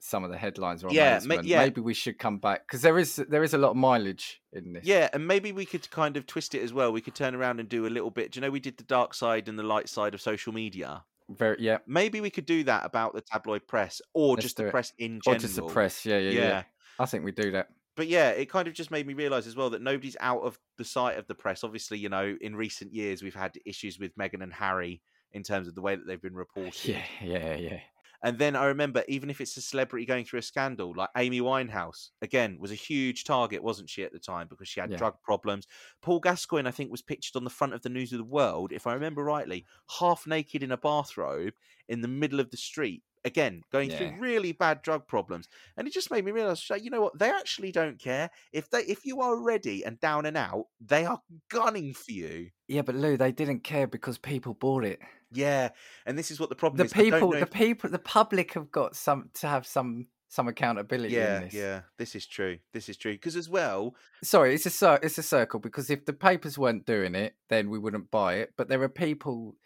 [0.00, 1.58] some of the headlines or Yeah, ma- yeah.
[1.60, 4.72] Maybe we should come back because there is there is a lot of mileage in
[4.72, 4.84] this.
[4.86, 6.92] Yeah, and maybe we could kind of twist it as well.
[6.92, 8.32] We could turn around and do a little bit.
[8.32, 11.04] Do you know we did the dark side and the light side of social media?
[11.30, 11.78] very yeah.
[11.86, 14.70] Maybe we could do that about the tabloid press or Let's just the it.
[14.70, 16.06] press in general Or just the press.
[16.06, 16.62] Yeah, yeah, yeah, Yeah.
[16.98, 17.68] I think we do that.
[17.96, 20.58] But yeah, it kind of just made me realize as well that nobody's out of
[20.78, 21.64] the sight of the press.
[21.64, 25.68] Obviously, you know, in recent years we've had issues with Meghan and Harry in terms
[25.68, 26.82] of the way that they've been reported.
[26.84, 27.80] Yeah, yeah, yeah.
[28.22, 31.40] And then I remember, even if it's a celebrity going through a scandal, like Amy
[31.40, 34.94] Winehouse, again, was a huge target, wasn't she, at the time, because she had Yeah.
[34.94, 35.66] drug problems.
[36.02, 38.72] Paul Gascoigne, I think, was pictured on the front of the News of the World,
[38.72, 39.66] if I remember rightly,
[39.98, 41.54] half naked in a bathrobe
[41.88, 43.04] in the middle of the street.
[43.24, 43.90] Again, going Yeah.
[43.90, 47.18] through really bad drug problems, and it just made me realize, you know what?
[47.18, 51.04] They actually don't care if they, if you are ready and down and out, they
[51.04, 52.50] are gunning for you.
[52.68, 55.00] Yeah, but Lou, they didn't care because people bought it.
[55.30, 55.70] Yeah,
[56.06, 56.92] and this is what the problem The is.
[56.92, 61.20] People, the if- people, the public have got some to have some some accountability in
[61.22, 61.54] Yeah, this.
[61.54, 61.80] yeah.
[61.96, 62.58] This is true.
[62.74, 63.94] This is true because as well.
[64.22, 67.78] Sorry, it's a it's a circle because if the papers weren't doing it, then we
[67.78, 68.52] wouldn't buy it.
[68.56, 69.56] But there are people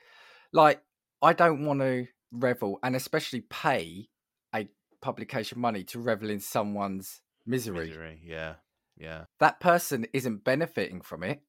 [0.53, 0.81] like
[1.21, 4.09] I don't want to revel and especially pay
[4.55, 4.69] a
[5.01, 7.89] publication money to revel in someone's misery.
[7.89, 8.21] Misery.
[8.25, 8.55] Yeah,
[8.97, 11.43] yeah, That person isn't benefiting from it.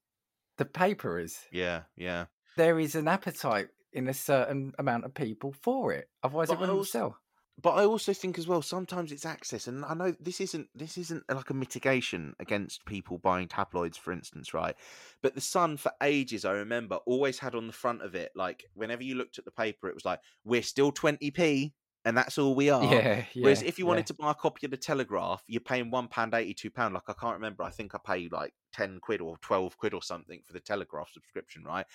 [0.57, 1.37] The paper is.
[1.51, 2.25] yeah, yeah.
[2.57, 6.09] There is an appetite in a certain amount of people for it.
[6.23, 7.17] Otherwise, But it wouldn't also- sell.
[7.61, 10.97] But I also think as well sometimes it's access, and I know this isn't this
[10.97, 14.75] isn't like a mitigation against people buying tabloids, for instance, right?
[15.21, 18.65] But the Sun for ages, I remember, always had on the front of it, like
[18.73, 22.39] whenever you looked at the paper, it was like we're still twenty p, and that's
[22.39, 22.83] all we are.
[22.91, 23.43] Yeah, yeah.
[23.43, 24.05] Whereas if you wanted yeah.
[24.05, 26.95] to buy a copy of the Telegraph, you're paying one pound eighty, two pound.
[26.95, 27.61] Like I can't remember.
[27.61, 31.11] I think I paid like ten quid or twelve quid or something for the Telegraph
[31.11, 31.85] subscription, right?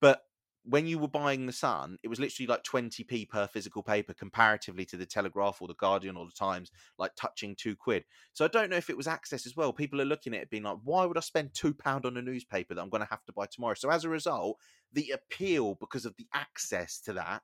[0.00, 0.22] But
[0.64, 4.14] when you were buying the Sun, it was literally like twenty p per physical paper,
[4.14, 8.04] comparatively to the Telegraph or the Guardian or the Times, like touching two quid.
[8.32, 9.72] So I don't know if it was access as well.
[9.72, 12.22] People are looking at it being like, why would I spend two pound on a
[12.22, 13.74] newspaper that I'm going to have to buy tomorrow?
[13.74, 14.58] So as a result,
[14.92, 17.42] the appeal because of the access to that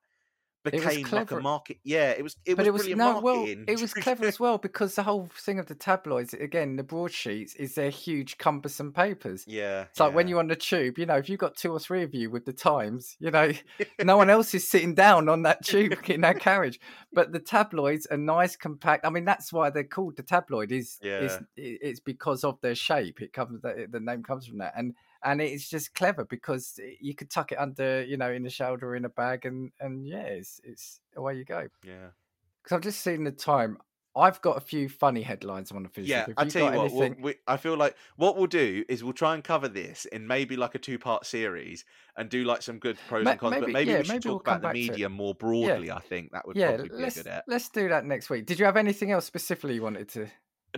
[0.63, 1.79] became like a market.
[1.85, 2.37] Yeah, it was.
[2.45, 5.29] It but was it was no, well, it was clever as well because the whole
[5.35, 9.45] thing of the tabloids, again, the broadsheets, is they're huge, cumbersome papers.
[9.47, 9.83] Yeah.
[9.91, 12.03] It's like when you're on the tube, you know, if you've got two or three
[12.03, 13.53] of you with the Times, you know,
[14.03, 16.79] no one else is sitting down on that tube in that carriage.
[17.13, 19.07] But the tabloids are nice, compact.
[19.07, 20.73] I mean, that's why they're called the tabloid.
[20.73, 21.39] Is is Yeah.
[21.59, 23.21] i- it's because of their shape.
[23.23, 24.95] It comes the, the name comes from that, and
[25.25, 28.89] and it's just clever because you could tuck it under, you know, in the shoulder
[28.91, 31.69] or in a bag, and and yeah, it's it's away you go.
[31.85, 32.09] Yeah.
[32.63, 33.79] Because I've just seen the time.
[34.17, 36.11] I've got a few funny headlines I want to finish.
[36.11, 36.27] Yeah.
[36.37, 36.93] I tell you what.
[36.93, 40.27] we'll- we, I feel like what we'll do is we'll try and cover this in
[40.27, 41.85] maybe like a two-part series
[42.17, 43.55] and do like some good pros Ma- and cons.
[43.55, 44.91] but maybe- maybe yeah, we should maybe we'll talk about the back to it.
[44.91, 45.93] media more broadly.
[45.93, 48.47] I think that would yeah, probably be good let's do that next week.
[48.47, 50.27] Did you have anything else specifically you wanted to?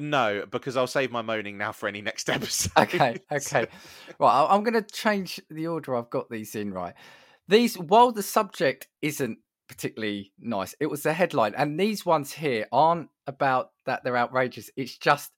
[0.01, 2.72] No, because I'll save my moaning now for any next episode.
[2.78, 3.66] Okay, okay.
[4.18, 6.72] Well, I- I'm going to change the order I've got these in.
[6.72, 6.95] Right,
[7.49, 9.38] these while the subject isn't
[9.68, 14.70] particularly nice, it was the headline, and these ones here aren't about that they're outrageous.
[14.76, 15.30] It's just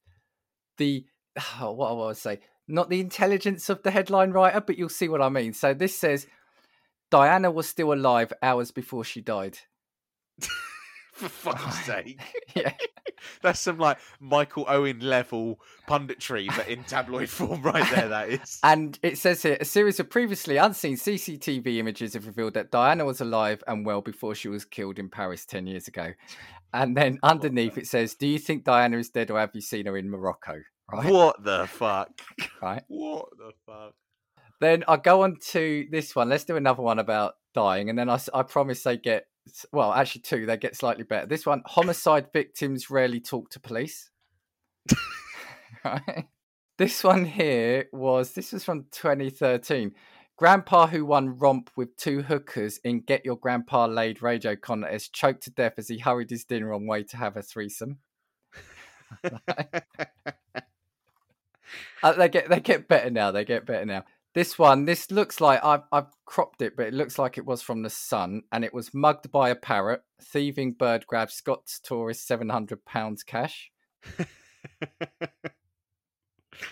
[0.78, 1.04] the
[1.60, 5.08] what I want to say, not the intelligence of the headline writer, but you'll see
[5.08, 5.52] what I mean.
[5.52, 6.26] So this says
[7.10, 9.58] Diana was still alive hours before she died.
[11.12, 12.20] for fuck's sake.
[12.56, 12.72] yeah.
[13.42, 18.08] That's some like Michael Owen level punditry, but in tabloid form, right there.
[18.08, 18.58] That is.
[18.62, 23.04] And it says here a series of previously unseen CCTV images have revealed that Diana
[23.04, 26.12] was alive and well before she was killed in Paris 10 years ago.
[26.72, 29.86] And then underneath it says, Do you think Diana is dead or have you seen
[29.86, 30.60] her in Morocco?
[30.92, 31.10] Right.
[31.10, 32.10] What the fuck?
[32.60, 32.82] Right.
[32.88, 33.94] What the fuck?
[34.60, 36.28] Then I go on to this one.
[36.28, 37.88] Let's do another one about dying.
[37.88, 39.26] And then I promise they get,
[39.72, 41.26] well, actually, two, they get slightly better.
[41.26, 44.10] This one homicide victims rarely talk to police.
[45.84, 46.26] right.
[46.78, 49.92] This one here was, this was from 2013.
[50.36, 55.44] Grandpa who won romp with two hookers in Get Your Grandpa Laid radio contest choked
[55.44, 57.98] to death as he hurried his dinner on way to have a threesome.
[62.02, 63.30] Uh, they get they get better now.
[63.30, 64.04] They get better now.
[64.34, 67.62] This one, this looks like I've I've cropped it, but it looks like it was
[67.62, 70.02] from the Sun, and it was mugged by a parrot.
[70.20, 73.70] Thieving bird grabs Scots tourist seven hundred pounds cash.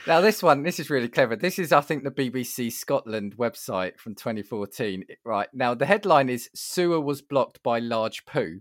[0.07, 1.37] Now this one, this is really clever.
[1.37, 5.05] This is, I think, the BBC Scotland website from 2014.
[5.25, 8.61] Right now, the headline is "Sewer was blocked by large poo."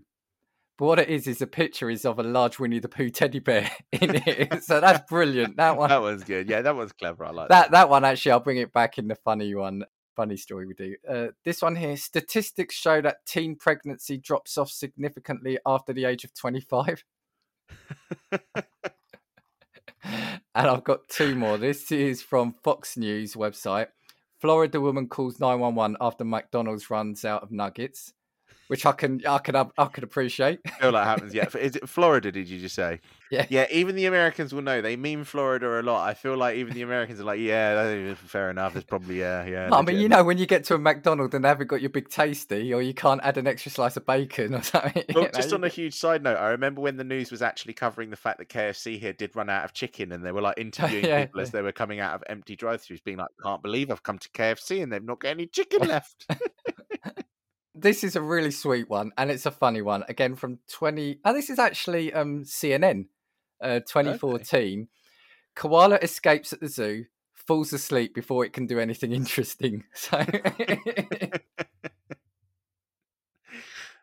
[0.78, 3.38] But what it is is a picture is of a large Winnie the Pooh teddy
[3.38, 4.64] bear in it.
[4.64, 5.56] so that's brilliant.
[5.56, 6.48] That one, that one's good.
[6.48, 7.24] Yeah, that one's clever.
[7.24, 9.84] I like that that one actually, I'll bring it back in the funny one,
[10.16, 10.96] funny story we do.
[11.08, 16.24] Uh, this one here, statistics show that teen pregnancy drops off significantly after the age
[16.24, 17.04] of 25.
[20.02, 21.58] and I've got two more.
[21.58, 23.88] This is from Fox News website.
[24.40, 28.12] Florida woman calls 911 after McDonald's runs out of nuggets,
[28.72, 30.60] which I can I can I can appreciate.
[30.66, 31.34] I feel like happens.
[31.34, 32.32] Yeah, is it Florida?
[32.32, 33.00] Did you just say?
[33.30, 33.44] Yeah.
[33.50, 33.66] Yeah.
[33.70, 34.80] Even the Americans will know.
[34.80, 36.08] They mean Florida a lot.
[36.08, 38.74] I feel like even the Americans are like, yeah, that- fair enough.
[38.74, 39.68] It's probably yeah, yeah.
[39.70, 41.90] I mean, you know, when you get to a McDonald's and they haven't got your
[41.90, 45.04] big tasty, or you can't add an extra slice of bacon or something.
[45.14, 47.74] Well, just you on a huge side note, I remember when the news was actually
[47.74, 50.56] covering the fact that KFC here did run out of chicken, and they were like
[50.58, 53.90] interviewing Yeah, people as they were coming out of empty drive-throughs, being like, "Can't believe
[53.90, 56.26] I've come to KFC and they've not got any chicken left."
[57.82, 60.04] This is a really sweet one, and it's a funny one.
[60.08, 61.18] Again, from twenty.
[61.24, 63.06] Oh, this is actually um CNN,
[63.60, 64.88] uh, 2014.
[65.54, 67.04] Koala escapes at the zoo,
[67.34, 69.84] falls asleep before it can do anything interesting.
[69.94, 70.24] So,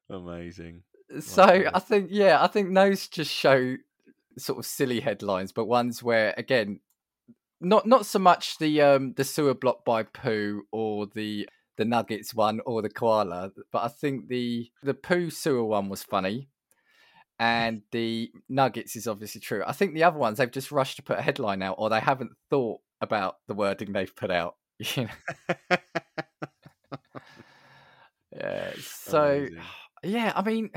[0.10, 0.84] Amazing.
[1.22, 1.44] So.
[1.74, 3.78] I think, yeah, I think those just show
[4.38, 6.82] sort of silly headlines, but ones where, again,
[7.60, 11.50] not not so much the um the sewer block by poo or the
[11.80, 16.04] the nuggets one or the koala, but I think the the poo sewer one was
[16.04, 16.50] funny,
[17.40, 19.64] and the nuggets is obviously true.
[19.66, 22.02] I think the other ones they've just rushed to put a headline out, or they
[22.02, 24.56] haven't thought about the wording they've put out.
[24.96, 25.78] You know?
[28.36, 28.72] Yeah.
[28.82, 29.60] So Amazing.
[30.04, 30.70] yeah, I mean,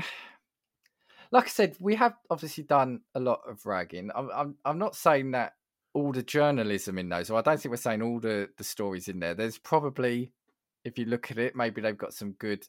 [1.31, 4.09] like I said, we have obviously done a lot of ragging.
[4.15, 5.53] I'm I'm I'm not saying that
[5.93, 9.07] all the journalism in those, or I don't think we're saying all the the stories
[9.07, 9.33] in there.
[9.33, 10.31] There's probably,
[10.83, 12.65] if you look at it, maybe they've got some good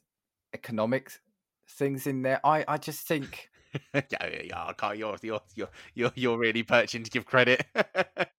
[0.53, 1.19] economics
[1.67, 2.39] things in there.
[2.45, 3.49] I I just think.
[3.93, 4.65] yeah, yeah, yeah.
[4.67, 4.97] I can't.
[4.97, 7.65] You're, you're, you're, you're, you're really perching to give credit.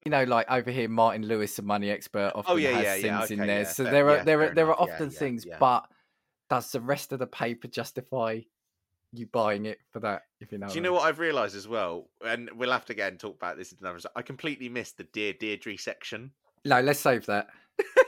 [0.05, 2.85] You know, like over here, Martin Lewis, a money expert, oh, often Oh, yeah, has
[2.85, 3.65] yeah, things yeah, in there.
[3.65, 5.89] so fair- there are there are there are often things, but
[6.49, 8.43] does the rest of the paper justify
[9.13, 10.23] you buying it for that?
[10.41, 12.09] If you know, Do what you know what I've realised as well?
[12.25, 13.99] And we'll have to again talk about this in another.
[14.15, 16.31] I completely missed the Dear Deirdre section.
[16.65, 17.49] No, let's save that.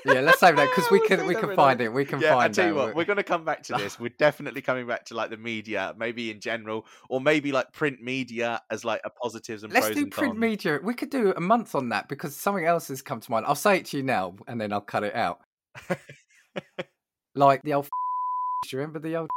[0.05, 1.93] Yeah, let's save that because we can we can find it.
[1.93, 3.99] We can yeah, I find tell you what, we're going to come back to this.
[3.99, 8.03] We're definitely coming back to like the media, maybe in general, or maybe like print
[8.03, 10.41] media as like a positives and Let's do and print cons.
[10.41, 10.79] media.
[10.83, 13.47] We could do a month on that because something else has come to mind.
[13.47, 15.41] I'll say it to you now, and then I'll cut it out.
[17.35, 17.85] like the old.
[18.65, 19.29] Do you remember the old?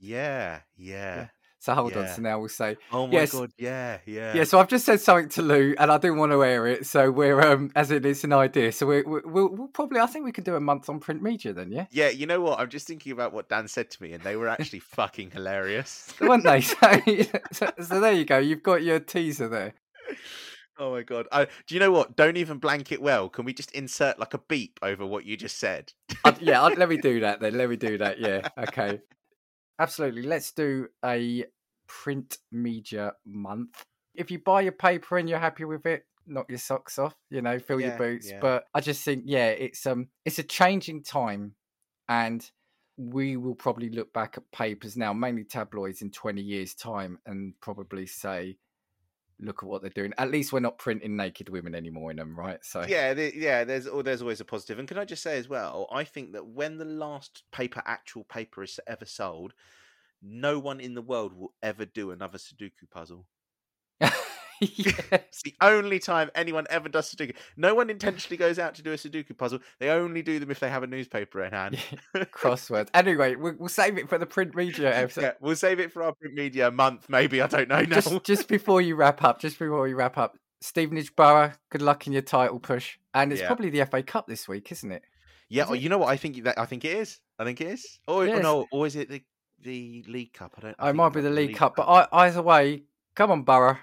[0.00, 1.28] Yeah, yeah.
[1.64, 2.04] So hold on.
[2.04, 2.14] Yeah.
[2.14, 3.32] So now we'll say Oh my Yes.
[3.32, 4.34] god, yeah, yeah.
[4.36, 4.44] yeah.
[4.44, 6.84] So I've just said something to Lou, and I didn't want to air it.
[6.86, 8.70] So we're um as it is an idea.
[8.70, 11.22] So we we we'll, we'll probably I think we could do a month on print
[11.22, 11.72] media then.
[11.72, 12.60] Yeah, Yeah, you know what?
[12.60, 16.12] I'm just thinking about what Dan said to me, and they were actually fucking hilarious.
[16.20, 16.60] weren't they?
[16.60, 17.00] So,
[17.52, 18.36] so, so there you go.
[18.38, 19.72] You've got your teaser there.
[20.78, 21.28] Oh my god!
[21.32, 22.14] I, do you know what?
[22.16, 23.28] Don't even blank it well.
[23.28, 25.92] Can we just insert like a beep over what you just said?
[26.24, 27.56] I'd- yeah, I'd, let me do that then.
[27.56, 28.18] Let me do that.
[28.18, 29.00] Yeah, okay.
[29.78, 30.22] Absolutely.
[30.22, 31.44] Let's do a
[31.86, 33.84] print media month.
[34.14, 37.14] If you buy your paper and you're happy with it, knock your socks off.
[37.30, 38.30] You know, fill your boots.
[38.30, 38.38] yeah.
[38.40, 41.54] But I just think, yeah, it's um, it's a changing time,
[42.08, 42.48] and
[42.96, 47.54] we will probably look back at papers now, mainly tabloids, in 20 years' time, and
[47.60, 48.58] probably say.
[49.40, 50.12] Look at what they're doing.
[50.16, 52.60] At least we're not printing naked women anymore in them, right?
[52.62, 53.64] So Yeah, the, yeah.
[53.64, 54.78] There's oh, there's always a positive.
[54.78, 55.88] And can I just say as well?
[55.90, 59.52] I think that when the last paper, actual paper, is ever sold,
[60.24, 63.26] no one in the world will ever do another Sudoku puzzle.
[64.60, 67.34] It's the only time anyone ever does Sudoku.
[67.56, 69.58] No one intentionally goes out to do a Sudoku puzzle.
[69.80, 71.78] They only do them if they have a newspaper in hand.
[72.16, 72.88] crosswords.
[72.94, 75.20] Anyway, we'll, we'll save it for the print media episode.
[75.22, 77.42] Yeah, we'll save it for our print media month, maybe.
[77.42, 77.96] I don't know now.
[78.00, 82.06] Just, just before you wrap up, just before we wrap up, Stevenage Borough, good luck
[82.06, 82.96] in your title push.
[83.12, 83.48] And it's Yeah.
[83.48, 85.02] probably the FA Cup this week, isn't it?
[85.50, 86.08] yeah, is oh, you know what?
[86.08, 87.20] I think that I think it is.
[87.38, 87.98] I think it is.
[88.08, 88.42] Or Yes.
[88.42, 89.22] no, or is it the
[89.64, 90.54] the League Cup?
[90.58, 90.76] I don't.
[90.78, 92.84] Oh, I it might be the League Cup, but I, either way,
[93.16, 93.78] come on, Borough.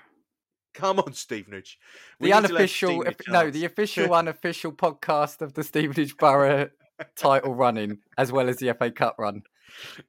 [0.74, 1.78] Come on, Stevenage.
[2.20, 6.16] We The need to let unofficial, Stevenage no, the official, unofficial podcast of the Stevenage
[6.16, 6.70] Borough
[7.18, 9.42] title running, as well as the FA Cup run.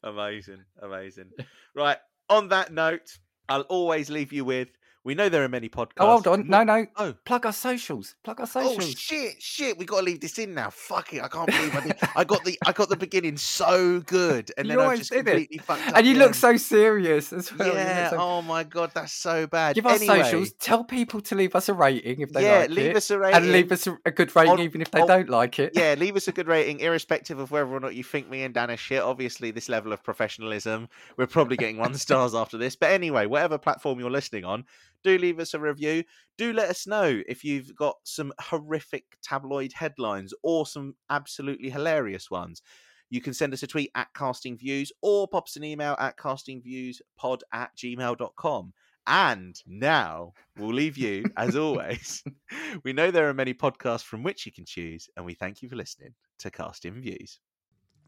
[0.04, 1.30] Amazing, amazing.
[1.74, 1.98] Right.
[2.28, 3.18] On that note,
[3.48, 4.68] I'll always leave you with.
[5.04, 5.94] We know there are many podcasts.
[5.98, 6.48] Oh, hold on.
[6.48, 6.86] No, no.
[6.96, 7.12] Oh.
[7.24, 8.14] Plug our socials.
[8.22, 8.76] Plug our socials.
[8.76, 8.98] Oh socials.
[9.00, 9.42] shit!
[9.42, 9.76] Shit!
[9.78, 10.70] We got to leave this in now.
[10.70, 11.22] Fuck it!
[11.22, 11.96] I can't believe I did.
[12.14, 15.24] I got the I got the beginning so good, and then I just did it.
[15.30, 15.96] completely fucked up.
[15.96, 16.36] and you look end.
[16.36, 17.74] so serious as well.
[17.74, 18.10] Yeah.
[18.10, 19.74] so- Oh my god, that's so bad.
[19.74, 20.52] Give us anyway, socials.
[20.60, 22.46] Tell people to leave us a rating if they like it.
[22.48, 22.96] yeah, like leave it.
[22.96, 23.36] us a rating.
[23.42, 25.72] and leave us a, a good rating On- even if they on- don't like it.
[25.74, 28.54] yeah, leave us a good rating, irrespective of whether or not you think me and
[28.54, 29.02] Dan are shit.
[29.02, 32.76] Obviously, this level of professionalism, we're probably getting one stars after this.
[32.76, 34.64] But anyway, whatever platform you're listening on,
[35.02, 36.04] do leave us a review.
[36.38, 42.30] Do let us know if you've got some horrific tabloid headlines or some absolutely hilarious
[42.30, 42.62] ones.
[43.10, 46.16] You can send us a tweet at casting views or pop us an email at
[46.16, 48.72] castingviewspod at gmail.com.
[49.06, 52.22] And now we'll leave you, as always.
[52.84, 55.68] we know there are many podcasts from which you can choose, and we thank you
[55.68, 57.40] for listening to Casting Views.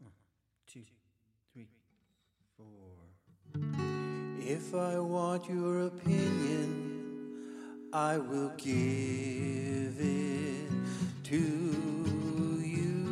[0.01, 0.11] Uh-huh.
[0.67, 0.81] two,
[1.53, 1.67] three,
[2.57, 3.94] four.
[4.47, 7.31] If I want your opinion,
[7.91, 10.69] I will give it
[11.23, 11.35] to
[12.63, 13.05] you.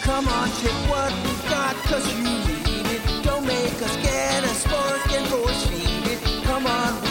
[0.00, 3.24] Come on, take what we've got, cause you need it.
[3.24, 6.44] Don't make us get a sport and force feed it.
[6.44, 7.07] Come on,